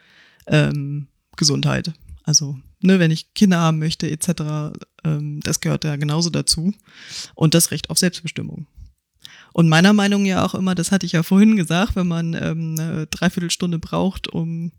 ähm, 0.47 1.09
Gesundheit. 1.37 1.93
Also, 2.25 2.59
ne, 2.81 2.99
wenn 2.99 3.11
ich 3.11 3.33
Kinder 3.35 3.59
haben 3.59 3.79
möchte, 3.79 4.11
etc., 4.11 4.77
ähm, 5.05 5.41
das 5.41 5.61
gehört 5.61 5.85
ja 5.85 5.97
genauso 5.97 6.31
dazu. 6.31 6.75
Und 7.35 7.55
das 7.55 7.71
Recht 7.71 7.91
auf 7.91 7.99
Selbstbestimmung. 7.99 8.67
Und 9.53 9.69
meiner 9.69 9.93
Meinung 9.93 10.27
ja 10.27 10.45
auch 10.45 10.55
immer, 10.55 10.75
das 10.75 10.93
hatte 10.93 11.07
ich 11.07 11.13
ja 11.13 11.23
vorhin 11.23 11.57
gesagt, 11.57 11.97
wenn 11.97 12.07
man 12.07 12.35
ähm, 12.35 12.77
eine 12.79 13.07
Dreiviertelstunde 13.07 13.79
braucht, 13.79 14.29
um 14.29 14.73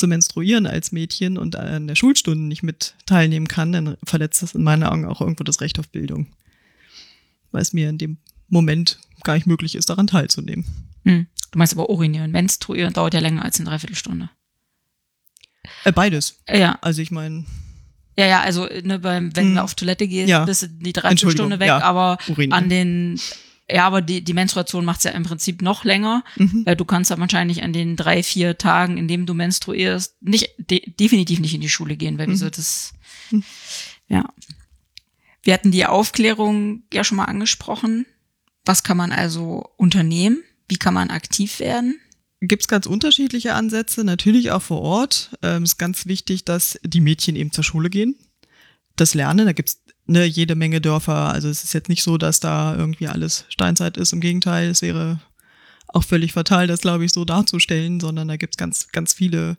zu 0.00 0.08
menstruieren 0.08 0.66
als 0.66 0.90
Mädchen 0.92 1.38
und 1.38 1.54
an 1.56 1.86
der 1.86 1.94
Schulstunde 1.94 2.44
nicht 2.44 2.62
mit 2.62 2.94
teilnehmen 3.06 3.46
kann, 3.48 3.70
dann 3.72 3.96
verletzt 4.02 4.42
das 4.42 4.54
in 4.54 4.62
meinen 4.64 4.82
Augen 4.82 5.04
auch 5.04 5.20
irgendwo 5.20 5.44
das 5.44 5.60
Recht 5.60 5.78
auf 5.78 5.88
Bildung. 5.88 6.26
Weil 7.52 7.62
es 7.62 7.72
mir 7.72 7.88
in 7.88 7.98
dem 7.98 8.18
Moment 8.48 8.98
gar 9.22 9.34
nicht 9.34 9.46
möglich 9.46 9.74
ist, 9.76 9.88
daran 9.90 10.06
teilzunehmen. 10.08 10.64
Hm. 11.04 11.26
Du 11.52 11.58
meinst 11.58 11.72
aber 11.72 11.88
urinieren. 11.90 12.30
Menstruieren 12.30 12.92
dauert 12.92 13.14
ja 13.14 13.20
länger 13.20 13.44
als 13.44 13.58
eine 13.60 13.68
Dreiviertelstunde. 13.68 14.30
Äh, 15.84 15.92
beides. 15.92 16.36
Ja. 16.48 16.78
Also 16.80 17.02
ich 17.02 17.10
meine, 17.10 17.44
Ja, 18.18 18.26
ja, 18.26 18.40
also 18.42 18.66
ne, 18.82 18.98
beim, 18.98 19.34
wenn 19.36 19.46
Hm. 19.48 19.54
du 19.54 19.62
auf 19.62 19.74
Toilette 19.74 20.06
gehst, 20.08 20.28
Ja. 20.28 20.44
bist 20.44 20.62
du 20.62 20.68
die 20.68 20.92
Dreiviertelstunde 20.92 21.58
weg, 21.60 21.68
ja. 21.68 21.80
aber 21.82 22.18
Urin. 22.28 22.52
an 22.52 22.68
den, 22.68 23.20
ja, 23.72 23.86
aber 23.86 24.02
die, 24.02 24.22
die 24.22 24.32
Menstruation 24.34 24.84
macht's 24.84 25.04
ja 25.04 25.10
im 25.12 25.22
Prinzip 25.22 25.62
noch 25.62 25.84
länger. 25.84 26.24
Mhm. 26.36 26.64
Du 26.76 26.84
kannst 26.84 27.10
ja 27.10 27.18
wahrscheinlich 27.18 27.62
an 27.62 27.72
den 27.72 27.96
drei, 27.96 28.22
vier 28.22 28.58
Tagen, 28.58 28.96
in 28.98 29.08
dem 29.08 29.26
du 29.26 29.34
menstruierst, 29.34 30.16
nicht, 30.22 30.50
de 30.58 30.90
definitiv 30.98 31.40
nicht 31.40 31.54
in 31.54 31.60
die 31.60 31.68
Schule 31.68 31.96
gehen, 31.96 32.18
weil 32.18 32.28
wieso 32.28 32.46
Mhm. 32.46 32.50
das, 32.52 32.92
Mhm. 33.30 33.44
ja. 34.08 34.28
Wir 35.42 35.54
hatten 35.54 35.70
die 35.70 35.86
Aufklärung 35.86 36.82
ja 36.92 37.02
schon 37.04 37.16
mal 37.16 37.24
angesprochen. 37.24 38.04
Was 38.64 38.82
kann 38.82 38.96
man 38.98 39.10
also 39.12 39.70
unternehmen? 39.76 40.42
Wie 40.68 40.76
kann 40.76 40.94
man 40.94 41.10
aktiv 41.10 41.60
werden? 41.60 41.98
gibt 42.42 42.62
es 42.62 42.68
ganz 42.68 42.86
unterschiedliche 42.86 43.52
Ansätze, 43.52 44.02
natürlich 44.02 44.50
auch 44.50 44.62
vor 44.62 44.80
Ort. 44.80 45.36
Ähm, 45.42 45.62
ist 45.64 45.76
ganz 45.78 46.06
wichtig, 46.06 46.46
dass 46.46 46.78
die 46.82 47.02
Mädchen 47.02 47.36
eben 47.36 47.52
zur 47.52 47.64
Schule 47.64 47.90
gehen, 47.90 48.16
das 48.96 49.12
lernen. 49.12 49.44
Da 49.44 49.52
gibt's 49.52 49.79
ne, 50.10 50.24
jede 50.24 50.56
Menge 50.56 50.80
Dörfer. 50.80 51.32
Also 51.32 51.48
es 51.48 51.64
ist 51.64 51.72
jetzt 51.72 51.88
nicht 51.88 52.02
so, 52.02 52.18
dass 52.18 52.40
da 52.40 52.76
irgendwie 52.76 53.08
alles 53.08 53.46
Steinzeit 53.48 53.96
ist. 53.96 54.12
Im 54.12 54.20
Gegenteil, 54.20 54.68
es 54.68 54.82
wäre 54.82 55.20
auch 55.88 56.04
völlig 56.04 56.32
fatal, 56.32 56.66
das, 56.66 56.80
glaube 56.80 57.04
ich, 57.04 57.12
so 57.12 57.24
darzustellen, 57.24 58.00
sondern 58.00 58.28
da 58.28 58.36
gibt's 58.36 58.56
ganz, 58.56 58.88
ganz 58.92 59.12
viele 59.12 59.56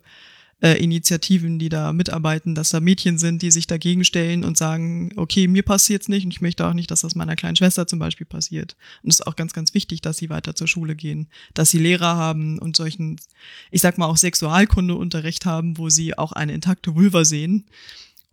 äh, 0.62 0.82
Initiativen, 0.82 1.58
die 1.58 1.68
da 1.68 1.92
mitarbeiten, 1.92 2.54
dass 2.54 2.70
da 2.70 2.80
Mädchen 2.80 3.18
sind, 3.18 3.42
die 3.42 3.50
sich 3.50 3.66
dagegen 3.66 4.04
stellen 4.04 4.44
und 4.44 4.56
sagen, 4.56 5.12
okay, 5.16 5.48
mir 5.48 5.62
passiert's 5.62 6.08
nicht 6.08 6.24
und 6.24 6.32
ich 6.32 6.40
möchte 6.40 6.66
auch 6.66 6.74
nicht, 6.74 6.90
dass 6.90 7.00
das 7.00 7.14
meiner 7.14 7.36
kleinen 7.36 7.56
Schwester 7.56 7.86
zum 7.86 7.98
Beispiel 7.98 8.26
passiert. 8.26 8.76
Und 9.02 9.10
es 9.10 9.20
ist 9.20 9.26
auch 9.26 9.36
ganz, 9.36 9.52
ganz 9.52 9.74
wichtig, 9.74 10.00
dass 10.00 10.18
sie 10.18 10.30
weiter 10.30 10.54
zur 10.54 10.68
Schule 10.68 10.94
gehen, 10.94 11.28
dass 11.54 11.70
sie 11.70 11.78
Lehrer 11.78 12.16
haben 12.16 12.58
und 12.58 12.76
solchen, 12.76 13.20
ich 13.70 13.82
sag 13.82 13.98
mal 13.98 14.06
auch 14.06 14.16
Sexualkundeunterricht 14.16 15.44
haben, 15.44 15.76
wo 15.78 15.90
sie 15.90 16.16
auch 16.16 16.32
eine 16.32 16.52
intakte 16.52 16.94
Vulva 16.94 17.24
sehen. 17.24 17.64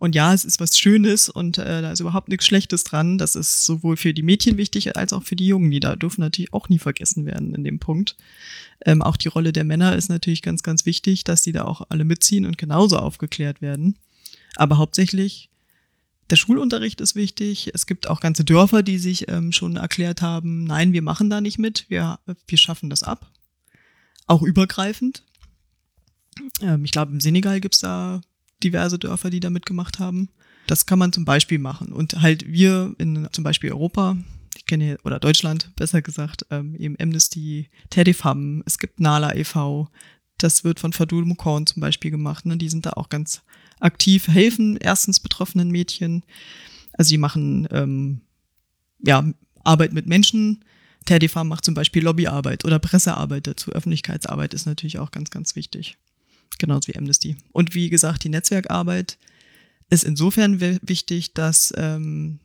Und 0.00 0.14
ja, 0.14 0.32
es 0.32 0.46
ist 0.46 0.60
was 0.60 0.78
Schönes 0.78 1.28
und 1.28 1.58
äh, 1.58 1.82
da 1.82 1.92
ist 1.92 2.00
überhaupt 2.00 2.30
nichts 2.30 2.46
Schlechtes 2.46 2.84
dran. 2.84 3.18
Das 3.18 3.34
ist 3.36 3.64
sowohl 3.64 3.98
für 3.98 4.14
die 4.14 4.22
Mädchen 4.22 4.56
wichtig 4.56 4.96
als 4.96 5.12
auch 5.12 5.22
für 5.22 5.36
die 5.36 5.46
Jungen. 5.46 5.70
Die 5.70 5.78
da 5.78 5.94
dürfen 5.94 6.22
natürlich 6.22 6.54
auch 6.54 6.70
nie 6.70 6.78
vergessen 6.78 7.26
werden 7.26 7.54
in 7.54 7.64
dem 7.64 7.78
Punkt. 7.78 8.16
Ähm, 8.86 9.02
auch 9.02 9.18
die 9.18 9.28
Rolle 9.28 9.52
der 9.52 9.64
Männer 9.64 9.94
ist 9.94 10.08
natürlich 10.08 10.40
ganz, 10.40 10.62
ganz 10.62 10.86
wichtig, 10.86 11.24
dass 11.24 11.42
die 11.42 11.52
da 11.52 11.66
auch 11.66 11.82
alle 11.90 12.04
mitziehen 12.04 12.46
und 12.46 12.56
genauso 12.56 12.96
aufgeklärt 12.96 13.60
werden. 13.60 13.98
Aber 14.56 14.78
hauptsächlich 14.78 15.50
der 16.30 16.36
Schulunterricht 16.36 17.02
ist 17.02 17.14
wichtig. 17.14 17.70
Es 17.74 17.84
gibt 17.84 18.08
auch 18.08 18.20
ganze 18.20 18.42
Dörfer, 18.42 18.82
die 18.82 18.98
sich 18.98 19.28
ähm, 19.28 19.52
schon 19.52 19.76
erklärt 19.76 20.22
haben, 20.22 20.64
nein, 20.64 20.94
wir 20.94 21.02
machen 21.02 21.28
da 21.28 21.42
nicht 21.42 21.58
mit, 21.58 21.84
wir, 21.90 22.20
wir 22.46 22.58
schaffen 22.58 22.88
das 22.88 23.02
ab. 23.02 23.30
Auch 24.26 24.40
übergreifend. 24.40 25.24
Ähm, 26.62 26.86
ich 26.86 26.92
glaube, 26.92 27.12
im 27.12 27.20
Senegal 27.20 27.60
gibt's 27.60 27.80
da 27.80 28.22
diverse 28.60 28.98
Dörfer, 28.98 29.30
die 29.30 29.40
da 29.40 29.50
mitgemacht 29.50 29.98
haben. 29.98 30.28
Das 30.66 30.86
kann 30.86 30.98
man 30.98 31.12
zum 31.12 31.24
Beispiel 31.24 31.58
machen. 31.58 31.92
Und 31.92 32.20
halt 32.20 32.46
wir 32.46 32.94
in 32.98 33.28
zum 33.32 33.44
Beispiel 33.44 33.72
Europa, 33.72 34.16
ich 34.56 34.66
kenne 34.66 34.98
oder 35.04 35.18
Deutschland 35.18 35.74
besser 35.76 36.02
gesagt, 36.02 36.46
ähm, 36.50 36.74
eben 36.76 36.96
Amnesty, 37.00 37.68
Teddyfam, 37.90 38.62
es 38.66 38.78
gibt 38.78 39.00
Nala 39.00 39.34
e.V., 39.34 39.88
das 40.38 40.64
wird 40.64 40.80
von 40.80 40.92
Fadul 40.92 41.24
Mukorn 41.26 41.66
zum 41.66 41.80
Beispiel 41.80 42.10
gemacht. 42.10 42.46
Ne? 42.46 42.56
Die 42.56 42.68
sind 42.68 42.86
da 42.86 42.90
auch 42.94 43.10
ganz 43.10 43.42
aktiv, 43.78 44.28
helfen 44.28 44.78
erstens 44.80 45.20
betroffenen 45.20 45.70
Mädchen. 45.70 46.24
Also 46.94 47.10
die 47.10 47.18
machen 47.18 47.68
ähm, 47.70 48.22
ja, 49.04 49.24
Arbeit 49.64 49.92
mit 49.92 50.06
Menschen. 50.06 50.64
Teddyfarm 51.04 51.48
macht 51.48 51.64
zum 51.64 51.74
Beispiel 51.74 52.02
Lobbyarbeit 52.02 52.64
oder 52.64 52.78
Pressearbeit 52.78 53.46
dazu. 53.46 53.72
Öffentlichkeitsarbeit 53.72 54.54
ist 54.54 54.66
natürlich 54.66 54.98
auch 54.98 55.10
ganz, 55.10 55.30
ganz 55.30 55.56
wichtig. 55.56 55.98
Genauso 56.58 56.88
wie 56.88 56.96
Amnesty. 56.96 57.36
Und 57.52 57.74
wie 57.74 57.88
gesagt, 57.88 58.24
die 58.24 58.28
Netzwerkarbeit 58.28 59.18
ist 59.88 60.04
insofern 60.04 60.60
wi- 60.60 60.78
wichtig, 60.82 61.32
dass 61.34 61.72
ähm, 61.76 62.38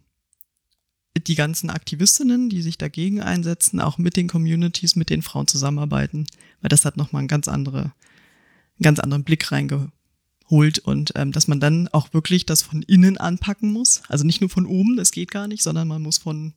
die 1.27 1.35
ganzen 1.35 1.69
Aktivistinnen, 1.69 2.49
die 2.49 2.61
sich 2.61 2.77
dagegen 2.77 3.21
einsetzen, 3.21 3.79
auch 3.79 3.97
mit 3.97 4.17
den 4.17 4.27
Communities, 4.27 4.95
mit 4.95 5.09
den 5.09 5.21
Frauen 5.21 5.47
zusammenarbeiten, 5.47 6.27
weil 6.61 6.69
das 6.69 6.85
hat 6.85 6.97
nochmal 6.97 7.19
einen 7.19 7.27
ganz 7.27 7.47
andere, 7.47 7.81
einen 7.83 8.83
ganz 8.83 8.99
anderen 8.99 9.23
Blick 9.23 9.51
reingeholt 9.51 10.79
und 10.83 11.13
ähm, 11.15 11.31
dass 11.31 11.47
man 11.47 11.59
dann 11.59 11.87
auch 11.89 12.13
wirklich 12.13 12.45
das 12.45 12.61
von 12.61 12.81
innen 12.81 13.17
anpacken 13.17 13.71
muss. 13.71 14.01
Also 14.07 14.25
nicht 14.25 14.41
nur 14.41 14.49
von 14.49 14.65
oben, 14.65 14.97
das 14.97 15.11
geht 15.11 15.31
gar 15.31 15.47
nicht, 15.47 15.63
sondern 15.63 15.87
man 15.87 16.01
muss 16.01 16.17
von, 16.17 16.53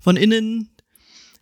von 0.00 0.16
innen, 0.16 0.70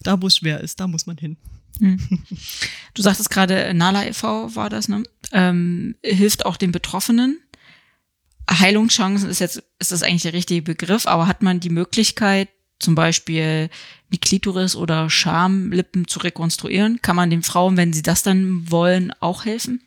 da 0.00 0.20
wo 0.20 0.26
es 0.26 0.36
schwer 0.36 0.60
ist, 0.60 0.80
da 0.80 0.86
muss 0.86 1.06
man 1.06 1.18
hin. 1.18 1.36
Du 1.80 3.02
sagtest 3.02 3.30
gerade, 3.30 3.74
Nala 3.74 4.06
e.V. 4.06 4.54
war 4.54 4.70
das, 4.70 4.88
ne? 4.88 5.02
Ähm, 5.32 5.96
hilft 6.02 6.46
auch 6.46 6.56
den 6.56 6.72
Betroffenen. 6.72 7.40
Heilungschancen 8.50 9.28
ist 9.28 9.40
jetzt, 9.40 9.62
ist 9.78 9.90
das 9.92 10.02
eigentlich 10.02 10.22
der 10.22 10.34
richtige 10.34 10.62
Begriff, 10.62 11.06
aber 11.06 11.26
hat 11.26 11.42
man 11.42 11.60
die 11.60 11.70
Möglichkeit, 11.70 12.48
zum 12.78 12.94
Beispiel 12.94 13.70
die 14.12 14.18
Klitoris 14.18 14.76
oder 14.76 15.08
Schamlippen 15.08 16.06
zu 16.06 16.18
rekonstruieren? 16.18 17.00
Kann 17.02 17.16
man 17.16 17.30
den 17.30 17.42
Frauen, 17.42 17.76
wenn 17.76 17.92
sie 17.92 18.02
das 18.02 18.22
dann 18.22 18.70
wollen, 18.70 19.12
auch 19.20 19.44
helfen? 19.44 19.82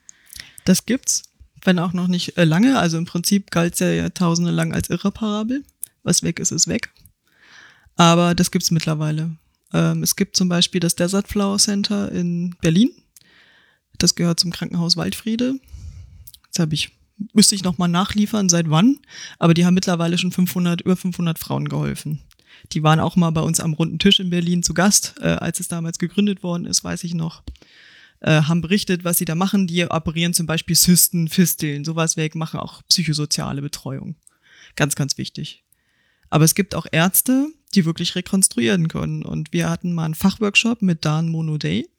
Das 0.65 0.85
gibt's, 0.85 1.23
wenn 1.63 1.79
auch 1.79 1.93
noch 1.93 2.07
nicht 2.07 2.37
äh, 2.37 2.43
lange. 2.43 2.79
Also 2.79 2.97
im 2.97 3.05
Prinzip 3.05 3.51
galt 3.51 3.73
es 3.73 3.79
ja 3.79 3.89
jahrtausende 3.89 4.51
lang 4.51 4.73
als 4.73 4.89
irreparabel. 4.89 5.63
Was 6.03 6.23
weg 6.23 6.39
ist, 6.39 6.51
ist 6.51 6.67
weg. 6.67 6.89
Aber 7.95 8.35
das 8.35 8.51
gibt's 8.51 8.71
mittlerweile. 8.71 9.37
Ähm, 9.73 10.03
es 10.03 10.15
gibt 10.15 10.35
zum 10.35 10.49
Beispiel 10.49 10.79
das 10.79 10.95
Desert 10.95 11.27
Flower 11.27 11.57
Center 11.57 12.11
in 12.11 12.55
Berlin. 12.61 12.91
Das 13.97 14.15
gehört 14.15 14.39
zum 14.39 14.51
Krankenhaus 14.51 14.97
Waldfriede. 14.97 15.59
Jetzt 16.45 16.59
habe 16.59 16.73
ich, 16.75 16.91
müsste 17.33 17.55
ich 17.55 17.63
nochmal 17.63 17.89
nachliefern, 17.89 18.49
seit 18.49 18.69
wann. 18.69 18.99
Aber 19.39 19.53
die 19.53 19.65
haben 19.65 19.73
mittlerweile 19.73 20.17
schon 20.17 20.31
500, 20.31 20.81
über 20.81 20.95
500 20.95 21.39
Frauen 21.39 21.67
geholfen. 21.67 22.21
Die 22.71 22.83
waren 22.83 22.99
auch 22.99 23.15
mal 23.15 23.31
bei 23.31 23.41
uns 23.41 23.59
am 23.59 23.73
runden 23.73 23.99
Tisch 23.99 24.19
in 24.19 24.29
Berlin 24.29 24.63
zu 24.63 24.73
Gast, 24.73 25.15
äh, 25.19 25.27
als 25.27 25.59
es 25.59 25.67
damals 25.67 25.99
gegründet 25.99 26.43
worden 26.43 26.65
ist, 26.65 26.83
weiß 26.83 27.03
ich 27.03 27.13
noch 27.13 27.43
äh, 28.21 28.41
haben 28.43 28.61
berichtet, 28.61 29.03
was 29.03 29.17
sie 29.17 29.25
da 29.25 29.35
machen. 29.35 29.67
Die 29.67 29.85
operieren 29.85 30.33
zum 30.33 30.47
Beispiel 30.47 30.75
Zysten, 30.75 31.27
Fisteln, 31.27 31.85
sowas 31.85 32.17
weg, 32.17 32.35
machen 32.35 32.59
auch 32.59 32.81
psychosoziale 32.87 33.61
Betreuung. 33.61 34.15
Ganz, 34.75 34.95
ganz 34.95 35.17
wichtig. 35.17 35.63
Aber 36.29 36.45
es 36.45 36.55
gibt 36.55 36.75
auch 36.75 36.87
Ärzte, 36.91 37.49
die 37.75 37.85
wirklich 37.85 38.15
rekonstruieren 38.15 38.87
können. 38.87 39.23
Und 39.23 39.53
wir 39.53 39.69
hatten 39.69 39.93
mal 39.93 40.05
einen 40.05 40.15
Fachworkshop 40.15 40.81
mit 40.81 41.05
Dan 41.05 41.29
Monodey. 41.29 41.89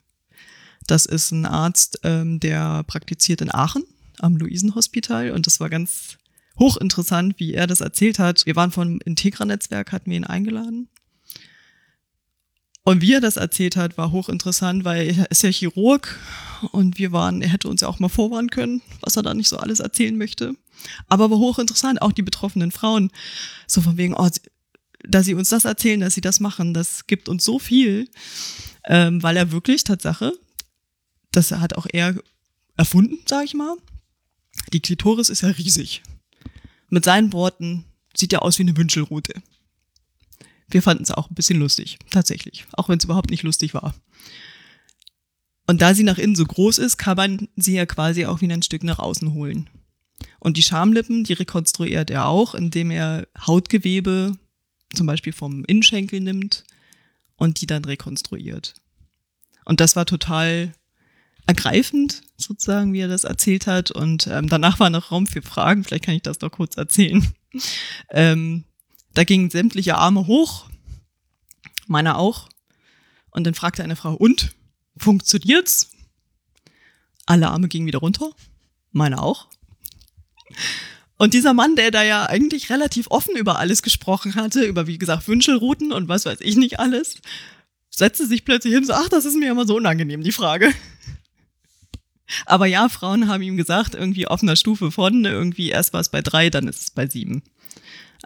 Das 0.87 1.05
ist 1.05 1.31
ein 1.31 1.45
Arzt, 1.45 1.99
ähm, 2.03 2.39
der 2.39 2.83
praktiziert 2.83 3.41
in 3.41 3.53
Aachen 3.53 3.83
am 4.19 4.37
Luisenhospital. 4.37 5.31
Und 5.31 5.45
das 5.45 5.59
war 5.59 5.69
ganz 5.69 6.17
hochinteressant, 6.57 7.39
wie 7.39 7.53
er 7.53 7.67
das 7.67 7.81
erzählt 7.81 8.19
hat. 8.19 8.45
Wir 8.45 8.55
waren 8.55 8.71
vom 8.71 8.99
Integra-Netzwerk, 9.05 9.91
hatten 9.91 10.09
wir 10.09 10.17
ihn 10.17 10.25
eingeladen. 10.25 10.89
Und 12.83 13.01
wie 13.01 13.13
er 13.13 13.21
das 13.21 13.37
erzählt 13.37 13.75
hat, 13.75 13.97
war 13.97 14.11
hochinteressant, 14.11 14.83
weil 14.83 15.15
er 15.15 15.29
ist 15.29 15.43
ja 15.43 15.51
Chirurg 15.51 16.17
und 16.71 16.97
wir 16.97 17.11
waren, 17.11 17.41
er 17.41 17.49
hätte 17.49 17.67
uns 17.67 17.81
ja 17.81 17.87
auch 17.87 17.99
mal 17.99 18.09
vorwarnen 18.09 18.49
können, 18.49 18.81
was 19.01 19.15
er 19.15 19.23
da 19.23 19.33
nicht 19.33 19.47
so 19.47 19.57
alles 19.57 19.79
erzählen 19.79 20.17
möchte. 20.17 20.55
Aber 21.07 21.29
war 21.29 21.37
hochinteressant, 21.37 22.01
auch 22.01 22.13
die 22.13 22.23
betroffenen 22.23 22.71
Frauen, 22.71 23.11
so 23.67 23.81
von 23.81 23.97
wegen, 23.97 24.15
oh, 24.15 24.27
dass 25.03 25.25
sie 25.25 25.33
uns 25.33 25.49
das 25.49 25.65
erzählen, 25.65 25.99
dass 25.99 26.13
sie 26.13 26.21
das 26.21 26.39
machen, 26.39 26.73
das 26.73 27.07
gibt 27.07 27.29
uns 27.29 27.43
so 27.43 27.59
viel, 27.59 28.09
ähm, 28.85 29.21
weil 29.23 29.37
er 29.37 29.51
wirklich, 29.51 29.83
Tatsache, 29.83 30.33
das 31.31 31.51
hat 31.51 31.73
auch 31.73 31.87
er 31.91 32.15
erfunden, 32.77 33.19
sag 33.25 33.45
ich 33.45 33.53
mal. 33.53 33.75
Die 34.73 34.79
Klitoris 34.79 35.29
ist 35.29 35.41
ja 35.41 35.49
riesig. 35.49 36.01
Mit 36.89 37.05
seinen 37.05 37.31
Worten 37.33 37.85
sieht 38.15 38.33
er 38.33 38.41
aus 38.43 38.57
wie 38.57 38.63
eine 38.63 38.75
Wünschelrute. 38.75 39.33
Wir 40.69 40.81
fanden 40.81 41.03
es 41.03 41.11
auch 41.11 41.29
ein 41.29 41.35
bisschen 41.35 41.59
lustig, 41.59 41.97
tatsächlich, 42.11 42.65
auch 42.73 42.89
wenn 42.89 42.97
es 42.97 43.05
überhaupt 43.05 43.31
nicht 43.31 43.43
lustig 43.43 43.73
war. 43.73 43.95
Und 45.65 45.81
da 45.81 45.93
sie 45.93 46.03
nach 46.03 46.17
innen 46.17 46.35
so 46.35 46.45
groß 46.45 46.79
ist, 46.79 46.97
kann 46.97 47.17
man 47.17 47.47
sie 47.55 47.75
ja 47.75 47.85
quasi 47.85 48.25
auch 48.25 48.41
wieder 48.41 48.55
ein 48.55 48.63
Stück 48.63 48.83
nach 48.83 48.99
außen 48.99 49.33
holen. 49.33 49.69
Und 50.39 50.57
die 50.57 50.63
Schamlippen, 50.63 51.23
die 51.23 51.33
rekonstruiert 51.33 52.09
er 52.09 52.27
auch, 52.27 52.55
indem 52.55 52.91
er 52.91 53.27
Hautgewebe 53.45 54.33
zum 54.93 55.07
Beispiel 55.07 55.33
vom 55.33 55.63
Innenschenkel 55.65 56.19
nimmt 56.19 56.63
und 57.35 57.61
die 57.61 57.67
dann 57.67 57.85
rekonstruiert. 57.85 58.73
Und 59.65 59.79
das 59.79 59.95
war 59.95 60.05
total 60.05 60.73
ergreifend, 61.45 62.21
sozusagen, 62.37 62.93
wie 62.93 62.99
er 62.99 63.07
das 63.07 63.23
erzählt 63.23 63.67
hat. 63.67 63.91
Und 63.91 64.27
ähm, 64.27 64.49
danach 64.49 64.79
war 64.79 64.89
noch 64.89 65.11
Raum 65.11 65.27
für 65.27 65.41
Fragen. 65.41 65.83
Vielleicht 65.83 66.05
kann 66.05 66.15
ich 66.15 66.21
das 66.21 66.37
doch 66.37 66.51
kurz 66.51 66.77
erzählen. 66.77 67.27
ähm, 68.09 68.65
da 69.13 69.23
gingen 69.23 69.49
sämtliche 69.49 69.97
Arme 69.97 70.27
hoch, 70.27 70.69
meiner 71.87 72.17
auch. 72.17 72.49
Und 73.31 73.45
dann 73.45 73.53
fragte 73.53 73.83
eine 73.83 73.95
Frau, 73.95 74.13
und? 74.13 74.55
Funktioniert's? 74.97 75.91
Alle 77.25 77.49
Arme 77.49 77.67
gingen 77.67 77.87
wieder 77.87 77.99
runter, 77.99 78.31
meine 78.91 79.21
auch. 79.21 79.47
Und 81.19 81.33
dieser 81.33 81.53
Mann, 81.53 81.75
der 81.75 81.91
da 81.91 82.01
ja 82.01 82.27
eigentlich 82.27 82.69
relativ 82.69 83.07
offen 83.09 83.35
über 83.35 83.59
alles 83.59 83.83
gesprochen 83.83 84.35
hatte, 84.35 84.63
über 84.63 84.87
wie 84.87 84.97
gesagt 84.97 85.27
Wünschelrouten 85.27 85.91
und 85.91 86.07
was 86.07 86.25
weiß 86.25 86.39
ich 86.39 86.55
nicht 86.55 86.79
alles, 86.79 87.17
setzte 87.89 88.25
sich 88.25 88.45
plötzlich 88.45 88.71
hin 88.71 88.83
und 88.83 88.87
so, 88.87 88.93
ach, 88.93 89.09
das 89.09 89.25
ist 89.25 89.35
mir 89.35 89.51
immer 89.51 89.67
so 89.67 89.75
unangenehm, 89.75 90.23
die 90.23 90.31
Frage. 90.31 90.73
Aber 92.45 92.67
ja, 92.67 92.87
Frauen 92.87 93.27
haben 93.27 93.43
ihm 93.43 93.57
gesagt, 93.57 93.95
irgendwie 93.95 94.27
auf 94.27 94.41
einer 94.41 94.55
Stufe 94.55 94.91
von, 94.91 95.25
irgendwie 95.25 95.69
erst 95.69 95.91
war 95.91 95.99
es 95.99 96.07
bei 96.07 96.21
drei, 96.21 96.49
dann 96.49 96.69
ist 96.69 96.83
es 96.83 96.91
bei 96.91 97.05
sieben. 97.05 97.43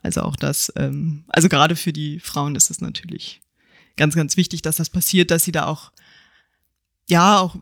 Also 0.03 0.21
auch 0.21 0.36
das, 0.36 0.71
ähm, 0.75 1.23
also 1.29 1.49
gerade 1.49 1.75
für 1.75 1.93
die 1.93 2.19
Frauen 2.19 2.56
ist 2.56 2.69
es 2.69 2.79
natürlich 2.79 3.41
ganz, 3.97 4.15
ganz 4.15 4.38
wichtig, 4.38 4.62
dass 4.62 4.75
das 4.75 4.91
passiert, 4.91 5.32
dass 5.32 5.43
sie 5.43 5.51
da 5.51 5.65
auch, 5.65 5.91
ja, 7.10 7.39
auch 7.39 7.56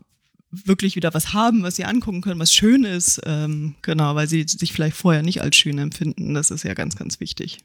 wirklich 0.52 0.96
wieder 0.96 1.14
was 1.14 1.32
haben, 1.32 1.62
was 1.62 1.76
sie 1.76 1.84
angucken 1.84 2.20
können, 2.20 2.38
was 2.38 2.52
schön 2.52 2.84
ist. 2.84 3.20
Ähm, 3.24 3.74
genau, 3.82 4.14
weil 4.14 4.28
sie 4.28 4.44
sich 4.46 4.72
vielleicht 4.72 4.96
vorher 4.96 5.22
nicht 5.22 5.40
als 5.40 5.56
schön 5.56 5.78
empfinden. 5.78 6.34
Das 6.34 6.50
ist 6.50 6.62
ja 6.62 6.74
ganz, 6.74 6.96
ganz 6.96 7.18
wichtig. 7.18 7.58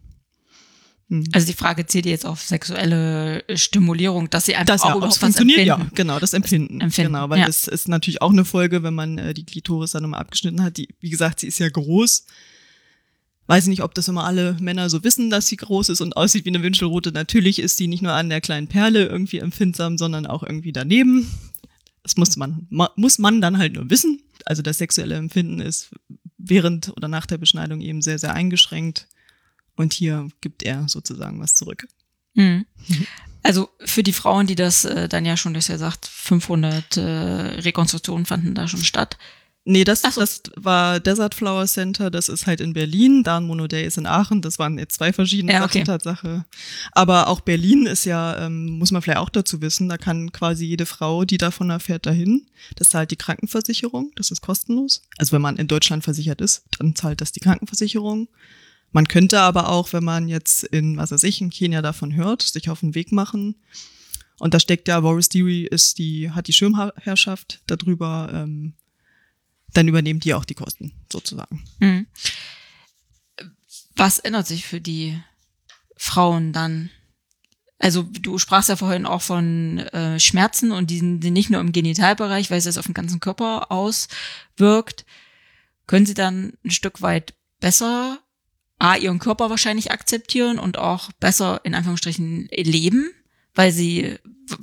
Hm. 1.10 1.26
Also 1.34 1.48
die 1.48 1.54
Frage 1.54 1.86
zählt 1.86 2.06
jetzt 2.06 2.26
auf 2.26 2.42
sexuelle 2.42 3.44
Stimulierung, 3.56 4.30
dass 4.30 4.46
sie 4.46 4.56
einfach 4.56 4.74
das 4.74 4.82
auch 4.82 4.90
ja, 4.90 4.96
überhaupt 4.96 5.16
funktioniert, 5.16 5.60
was 5.60 5.68
empfinden. 5.68 5.90
ja, 5.90 5.96
genau, 5.96 6.20
das 6.20 6.34
Empfinden. 6.34 6.82
Empfinden, 6.82 7.14
Genau, 7.14 7.30
weil 7.30 7.40
ja. 7.40 7.46
das 7.46 7.68
ist 7.68 7.88
natürlich 7.88 8.22
auch 8.22 8.32
eine 8.32 8.46
Folge, 8.46 8.84
wenn 8.84 8.94
man 8.94 9.18
äh, 9.18 9.34
die 9.34 9.46
Klitoris 9.46 9.92
dann 9.92 10.04
nochmal 10.04 10.22
abgeschnitten 10.22 10.64
hat. 10.64 10.78
Die, 10.78 10.90
wie 11.00 11.10
gesagt, 11.10 11.42
sie 11.42 11.48
ist 11.48 11.60
ja 11.60 11.70
groß. 11.70 12.26
Weiß 13.50 13.68
nicht, 13.68 13.82
ob 13.82 13.94
das 13.94 14.10
immer 14.10 14.26
alle 14.26 14.58
Männer 14.60 14.90
so 14.90 15.06
wissen, 15.06 15.30
dass 15.30 15.48
sie 15.48 15.56
groß 15.56 15.88
ist 15.90 16.02
und 16.02 16.18
aussieht 16.18 16.44
wie 16.44 16.50
eine 16.50 16.64
Wünschelrute. 16.64 17.14
Natürlich 17.14 17.60
ist 17.60 17.80
die 17.80 17.88
nicht 17.88 18.02
nur 18.02 18.12
an 18.12 18.30
der 18.30 18.42
kleinen 18.42 18.68
Perle 18.68 19.06
irgendwie 19.06 19.40
empfindsam, 19.40 19.98
sondern 19.98 20.26
auch 20.26 20.44
irgendwie 20.44 20.74
daneben. 20.74 21.32
Das 22.08 22.16
muss 22.16 22.38
man, 22.38 22.66
ma, 22.70 22.90
muss 22.96 23.20
man 23.20 23.42
dann 23.42 23.58
halt 23.58 23.74
nur 23.74 23.90
wissen. 23.90 24.22
Also 24.46 24.62
das 24.62 24.78
sexuelle 24.78 25.16
Empfinden 25.16 25.60
ist 25.60 25.90
während 26.38 26.96
oder 26.96 27.10
nach 27.10 27.26
der 27.26 27.38
Beschneidung 27.38 27.82
eben 27.82 28.02
sehr, 28.02 28.18
sehr 28.18 28.34
eingeschränkt. 28.34 29.08
Und 29.76 29.92
hier 29.92 30.30
gibt 30.40 30.64
er 30.64 30.88
sozusagen 30.88 31.42
was 31.42 31.54
zurück. 31.54 31.88
Mhm. 32.34 32.66
Also 33.44 33.70
für 33.86 34.04
die 34.04 34.14
Frauen, 34.14 34.46
die 34.46 34.56
das 34.56 34.84
äh, 34.84 35.08
dann 35.08 35.24
ja 35.24 35.38
schon, 35.38 35.54
das 35.54 35.70
ja 35.70 35.78
sagt, 35.78 36.06
500 36.06 36.98
äh, 36.98 37.02
Rekonstruktionen 37.02 38.26
fanden 38.26 38.56
da 38.56 38.68
schon 38.68 38.84
statt. 38.84 39.18
Nee, 39.70 39.84
das, 39.84 40.02
so. 40.02 40.22
das 40.22 40.44
war 40.56 41.02
Desert 41.02 41.36
Flower 41.36 41.66
Center, 41.66 42.10
das 42.10 42.30
ist 42.30 42.48
halt 42.48 42.62
in 42.62 42.72
Berlin, 42.72 43.24
Dan 43.24 43.46
Mono 43.46 43.68
Day 43.68 43.86
ist 43.86 43.98
in 43.98 44.06
Aachen, 44.06 44.42
das 44.42 44.60
waren 44.60 44.80
jetzt 44.80 44.96
zwei 44.96 45.12
verschiedene 45.12 45.52
Ja, 45.52 45.60
Sachen 45.60 45.82
okay. 45.82 45.84
Tatsache. 45.84 46.46
Aber 46.94 47.28
auch 47.28 47.42
Berlin 47.42 47.86
ist 47.86 48.06
ja, 48.06 48.46
ähm, 48.46 48.78
muss 48.78 48.92
man 48.92 49.02
vielleicht 49.02 49.20
auch 49.20 49.28
dazu 49.28 49.62
wissen, 49.62 49.90
da 49.90 49.98
kann 49.98 50.32
quasi 50.32 50.66
jede 50.66 50.86
Frau, 50.86 51.26
die 51.26 51.38
davon 51.38 51.70
erfährt, 51.70 52.06
dahin. 52.06 52.48
Das 52.78 52.88
zahlt 52.88 53.12
die 53.12 53.18
Krankenversicherung, 53.18 54.14
das 54.16 54.32
ist 54.32 54.40
kostenlos. 54.40 55.02
Also 55.18 55.34
wenn 55.34 55.42
man 55.42 55.58
in 55.58 55.68
Deutschland 55.68 56.06
versichert 56.06 56.40
ist, 56.40 56.64
dann 56.80 56.96
zahlt 56.96 57.20
das 57.20 57.34
die 57.34 57.42
Krankenversicherung. 57.42 58.30
Man 58.94 59.10
könnte 59.10 59.42
aber 59.42 59.68
auch, 59.68 59.92
wenn 59.92 60.06
man 60.06 60.30
jetzt 60.30 60.64
in, 60.64 60.96
was 60.96 61.12
weiß 61.12 61.24
ich, 61.24 61.42
in 61.42 61.50
Kenia 61.50 61.82
davon 61.82 62.16
hört, 62.16 62.42
sich 62.42 62.70
auf 62.70 62.80
den 62.80 62.96
Weg 62.96 63.12
machen. 63.12 63.56
Und 64.40 64.54
da 64.54 64.62
steckt 64.62 64.88
ja, 64.88 65.02
Boris 65.02 65.28
Deary 65.28 65.64
ist 65.64 65.98
die, 65.98 66.32
hat 66.32 66.48
die 66.48 66.54
Schirmherrschaft 66.54 67.60
darüber, 67.68 68.30
ähm, 68.34 68.74
dann 69.74 69.88
übernehmen 69.88 70.20
die 70.20 70.34
auch 70.34 70.46
die 70.46 70.56
Kosten, 70.56 70.94
sozusagen. 71.12 71.64
Mhm. 71.80 72.08
Was 73.96 74.20
ändert 74.20 74.48
sich 74.48 74.66
für 74.66 74.82
die 74.82 75.20
Frauen 75.96 76.54
dann? 76.54 76.90
Also 77.80 78.04
du 78.04 78.38
sprachst 78.38 78.70
ja 78.70 78.76
vorhin 78.76 79.06
auch 79.06 79.22
von 79.22 79.80
äh, 79.80 80.20
Schmerzen 80.20 80.72
und 80.72 80.90
die 80.90 81.00
sind 81.00 81.24
nicht 81.24 81.50
nur 81.50 81.62
im 81.62 81.72
Genitalbereich, 81.72 82.50
weil 82.50 82.58
es 82.58 82.64
das 82.64 82.78
auf 82.78 82.86
den 82.86 82.94
ganzen 82.94 83.20
Körper 83.20 83.72
auswirkt. 83.72 85.06
Können 85.86 86.06
sie 86.06 86.16
dann 86.16 86.54
ein 86.66 86.72
Stück 86.72 87.02
weit 87.02 87.34
besser 87.60 88.20
A, 88.80 88.96
ihren 88.96 89.20
Körper 89.20 89.50
wahrscheinlich 89.50 89.92
akzeptieren 89.92 90.60
und 90.60 90.78
auch 90.78 91.12
besser 91.14 91.62
in 91.64 91.74
Anführungsstrichen 91.74 92.48
leben, 92.52 93.10
weil 93.58 93.72
sie, 93.72 94.16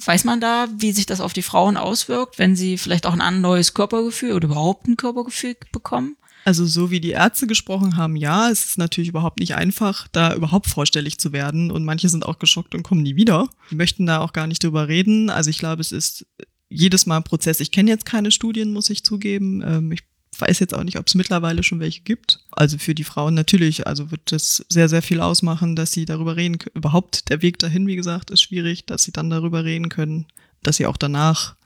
weiß 0.05 0.25
man 0.25 0.41
da, 0.41 0.69
wie 0.79 0.93
sich 0.93 1.05
das 1.05 1.21
auf 1.21 1.33
die 1.33 1.43
Frauen 1.43 1.77
auswirkt, 1.77 2.39
wenn 2.39 2.55
sie 2.55 2.79
vielleicht 2.79 3.07
auch 3.07 3.19
ein 3.19 3.41
neues 3.41 3.75
Körpergefühl 3.75 4.33
oder 4.33 4.47
überhaupt 4.47 4.87
ein 4.87 4.97
Körpergefühl 4.97 5.57
bekommen? 5.73 6.17
Also 6.45 6.65
so 6.67 6.91
wie 6.91 7.01
die 7.01 7.11
Ärzte 7.11 7.47
gesprochen 7.47 7.97
haben, 7.97 8.17
ja, 8.17 8.51
es 8.51 8.65
ist 8.67 8.79
natürlich 8.79 9.09
überhaupt 9.09 9.41
nicht 9.41 9.55
einfach, 9.55 10.09
da 10.13 10.35
überhaupt 10.35 10.67
vorstellig 10.67 11.19
zu 11.19 11.33
werden. 11.33 11.71
Und 11.71 11.85
manche 11.85 12.09
sind 12.09 12.25
auch 12.25 12.39
geschockt 12.39 12.75
und 12.75 12.83
kommen 12.83 13.03
nie 13.03 13.17
wieder. 13.17 13.49
Die 13.71 13.77
möchten 13.77 14.07
da 14.07 14.21
auch 14.21 14.33
gar 14.33 14.47
nicht 14.47 14.63
drüber 14.63 14.87
reden. 14.87 15.31
Also 15.31 15.51
ich 15.51 15.59
glaube, 15.59 15.81
es 15.81 15.91
ist 15.91 16.27
jedes 16.69 17.07
Mal 17.07 17.17
ein 17.17 17.25
Prozess. 17.25 17.61
Ich 17.61 17.71
kenne 17.71 17.91
jetzt 17.91 18.05
keine 18.05 18.31
Studien, 18.31 18.73
muss 18.73 18.91
ich 18.91 19.05
zugeben. 19.05 19.63
Ähm, 19.67 19.93
ich 19.93 20.03
weiß 20.41 20.59
jetzt 20.61 20.75
auch 20.75 20.83
nicht, 20.85 20.99
ob 20.99 21.07
es 21.07 21.15
mittlerweile 21.15 21.63
schon 21.63 21.81
welche 21.81 22.03
gibt. 22.03 22.41
Also 22.53 22.79
für 22.79 22.95
die 22.95 23.05
Frauen 23.05 23.35
natürlich, 23.35 23.87
also 23.87 24.11
wird 24.11 24.33
das 24.33 24.65
sehr, 24.69 24.89
sehr 24.89 25.03
viel 25.03 25.21
ausmachen, 25.21 25.77
dass 25.77 25.93
sie 25.93 26.05
darüber 26.05 26.37
reden 26.37 26.59
können. 26.59 26.77
Überhaupt 26.77 27.29
der 27.31 27.43
Weg 27.43 27.59
dahin, 27.59 27.87
wie 27.87 27.97
gesagt, 27.97 28.31
ist 28.31 28.43
schwierig, 28.43 28.87
dass 28.87 29.05
sie 29.05 29.13
dann 29.13 29.31
darüber 29.31 29.65
reden 29.65 29.89
können, 29.89 30.27
dass 30.63 30.77
sie 30.77 30.87
auch 30.87 30.97
danach 30.97 31.57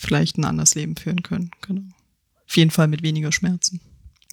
vielleicht 0.00 0.38
ein 0.38 0.44
anderes 0.44 0.74
Leben 0.74 0.96
führen 0.96 1.22
können. 1.22 1.50
Genau. 1.62 1.82
Auf 2.46 2.56
jeden 2.56 2.70
Fall 2.70 2.88
mit 2.88 3.02
weniger 3.02 3.32
Schmerzen. 3.32 3.80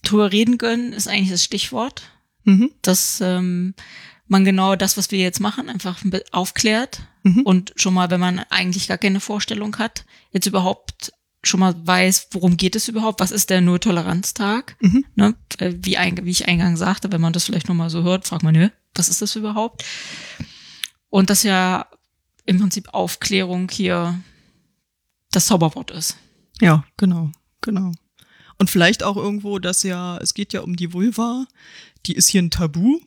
Drüber 0.04 0.32
reden 0.32 0.58
können 0.58 0.94
ist 0.94 1.08
eigentlich 1.08 1.32
das 1.32 1.44
Stichwort, 1.44 2.04
Mhm. 2.48 2.70
dass 2.84 3.20
ähm, 3.22 3.74
man 4.28 4.46
genau 4.46 4.76
das, 4.76 4.98
was 4.98 5.10
wir 5.12 5.18
jetzt 5.20 5.40
machen, 5.40 5.68
einfach 5.70 6.00
aufklärt 6.32 7.02
Mhm. 7.24 7.42
und 7.42 7.74
schon 7.76 7.94
mal, 7.96 8.12
wenn 8.12 8.20
man 8.20 8.40
eigentlich 8.52 8.88
gar 8.88 9.00
keine 9.00 9.20
Vorstellung 9.20 9.76
hat, 9.78 10.06
jetzt 10.32 10.46
überhaupt 10.46 11.12
schon 11.48 11.60
mal 11.60 11.76
weiß, 11.86 12.30
worum 12.32 12.58
geht 12.58 12.76
es 12.76 12.88
überhaupt, 12.88 13.20
was 13.20 13.32
ist 13.32 13.50
der 13.50 13.62
Null-Toleranz-Tag, 13.62 14.76
Mhm. 14.82 15.06
ne? 15.16 15.36
Äh, 15.58 15.74
wie, 15.82 15.96
wie 16.24 16.30
ich 16.32 16.48
eingangs 16.48 16.80
sagte, 16.80 17.12
wenn 17.12 17.22
man 17.22 17.34
das 17.34 17.46
vielleicht 17.46 17.68
noch 17.68 17.76
mal 17.76 17.90
so 17.90 18.04
hört, 18.04 18.26
fragt 18.28 18.44
man, 18.44 18.54
nö, 18.54 18.70
was 18.94 19.10
ist 19.10 19.22
das 19.22 19.36
überhaupt? 19.36 19.84
Und 21.10 21.30
dass 21.30 21.44
ja 21.44 21.88
im 22.46 22.60
Prinzip 22.60 22.94
Aufklärung 22.94 23.70
hier 23.72 24.20
das 25.32 25.48
Zauberwort 25.48 25.92
ist. 25.92 26.18
Ja, 26.62 26.86
genau, 26.98 27.32
genau. 27.62 27.92
Und 28.58 28.70
vielleicht 28.70 29.04
auch 29.04 29.18
irgendwo, 29.18 29.60
dass 29.60 29.84
ja, 29.84 30.18
es 30.18 30.34
geht 30.34 30.54
ja 30.54 30.62
um 30.62 30.76
die 30.76 30.94
Vulva, 30.94 31.46
die 32.06 32.14
ist 32.14 32.30
hier 32.30 32.42
ein 32.42 32.52
Tabu 32.52 33.00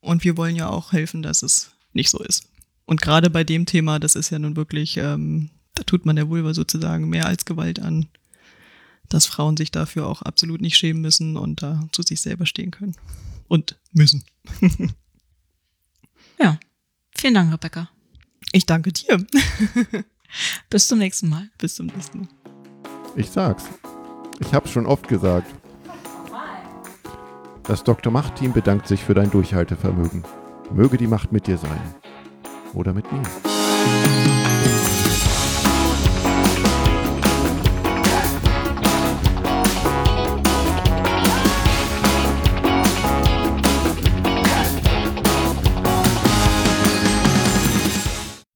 und 0.00 0.24
wir 0.24 0.36
wollen 0.36 0.56
ja 0.56 0.68
auch 0.68 0.92
helfen, 0.92 1.22
dass 1.22 1.42
es 1.42 1.72
nicht 1.92 2.10
so 2.10 2.18
ist. 2.18 2.48
Und 2.84 3.00
gerade 3.02 3.30
bei 3.30 3.44
dem 3.44 3.66
Thema, 3.66 3.98
das 3.98 4.14
ist 4.16 4.30
ja 4.30 4.38
nun 4.38 4.56
wirklich, 4.56 4.96
ähm, 4.96 5.50
da 5.76 5.84
tut 5.84 6.04
man 6.04 6.16
der 6.16 6.28
Vulva 6.28 6.54
sozusagen 6.54 7.08
mehr 7.08 7.26
als 7.26 7.44
Gewalt 7.44 7.80
an, 7.80 8.06
dass 9.08 9.26
Frauen 9.26 9.56
sich 9.56 9.70
dafür 9.70 10.06
auch 10.08 10.22
absolut 10.22 10.60
nicht 10.60 10.76
schämen 10.76 11.00
müssen 11.00 11.36
und 11.36 11.62
da 11.62 11.88
zu 11.92 12.02
sich 12.02 12.20
selber 12.20 12.46
stehen 12.46 12.72
können. 12.72 12.96
Und 13.46 13.78
müssen. 13.92 14.24
Ja. 16.38 16.58
Vielen 17.16 17.32
Dank, 17.32 17.50
Rebecca. 17.50 17.88
Ich 18.52 18.66
danke 18.66 18.92
dir. 18.92 19.24
Bis 20.70 20.88
zum 20.88 20.98
nächsten 20.98 21.28
Mal. 21.28 21.48
Bis 21.56 21.76
zum 21.76 21.86
nächsten 21.86 22.20
Mal. 22.20 22.28
Ich 23.16 23.30
sag's. 23.30 23.64
Ich 24.40 24.52
hab's 24.52 24.70
schon 24.70 24.86
oft 24.86 25.08
gesagt. 25.08 25.54
Das 27.62 27.82
Dr. 27.84 28.12
Macht-Team 28.12 28.52
bedankt 28.52 28.86
sich 28.86 29.02
für 29.02 29.14
dein 29.14 29.30
Durchhaltevermögen. 29.30 30.24
Möge 30.70 30.98
die 30.98 31.06
Macht 31.06 31.32
mit 31.32 31.46
dir 31.46 31.58
sein. 31.58 31.80
Oder 32.74 32.92
mit 32.92 33.10
mir. 33.10 33.22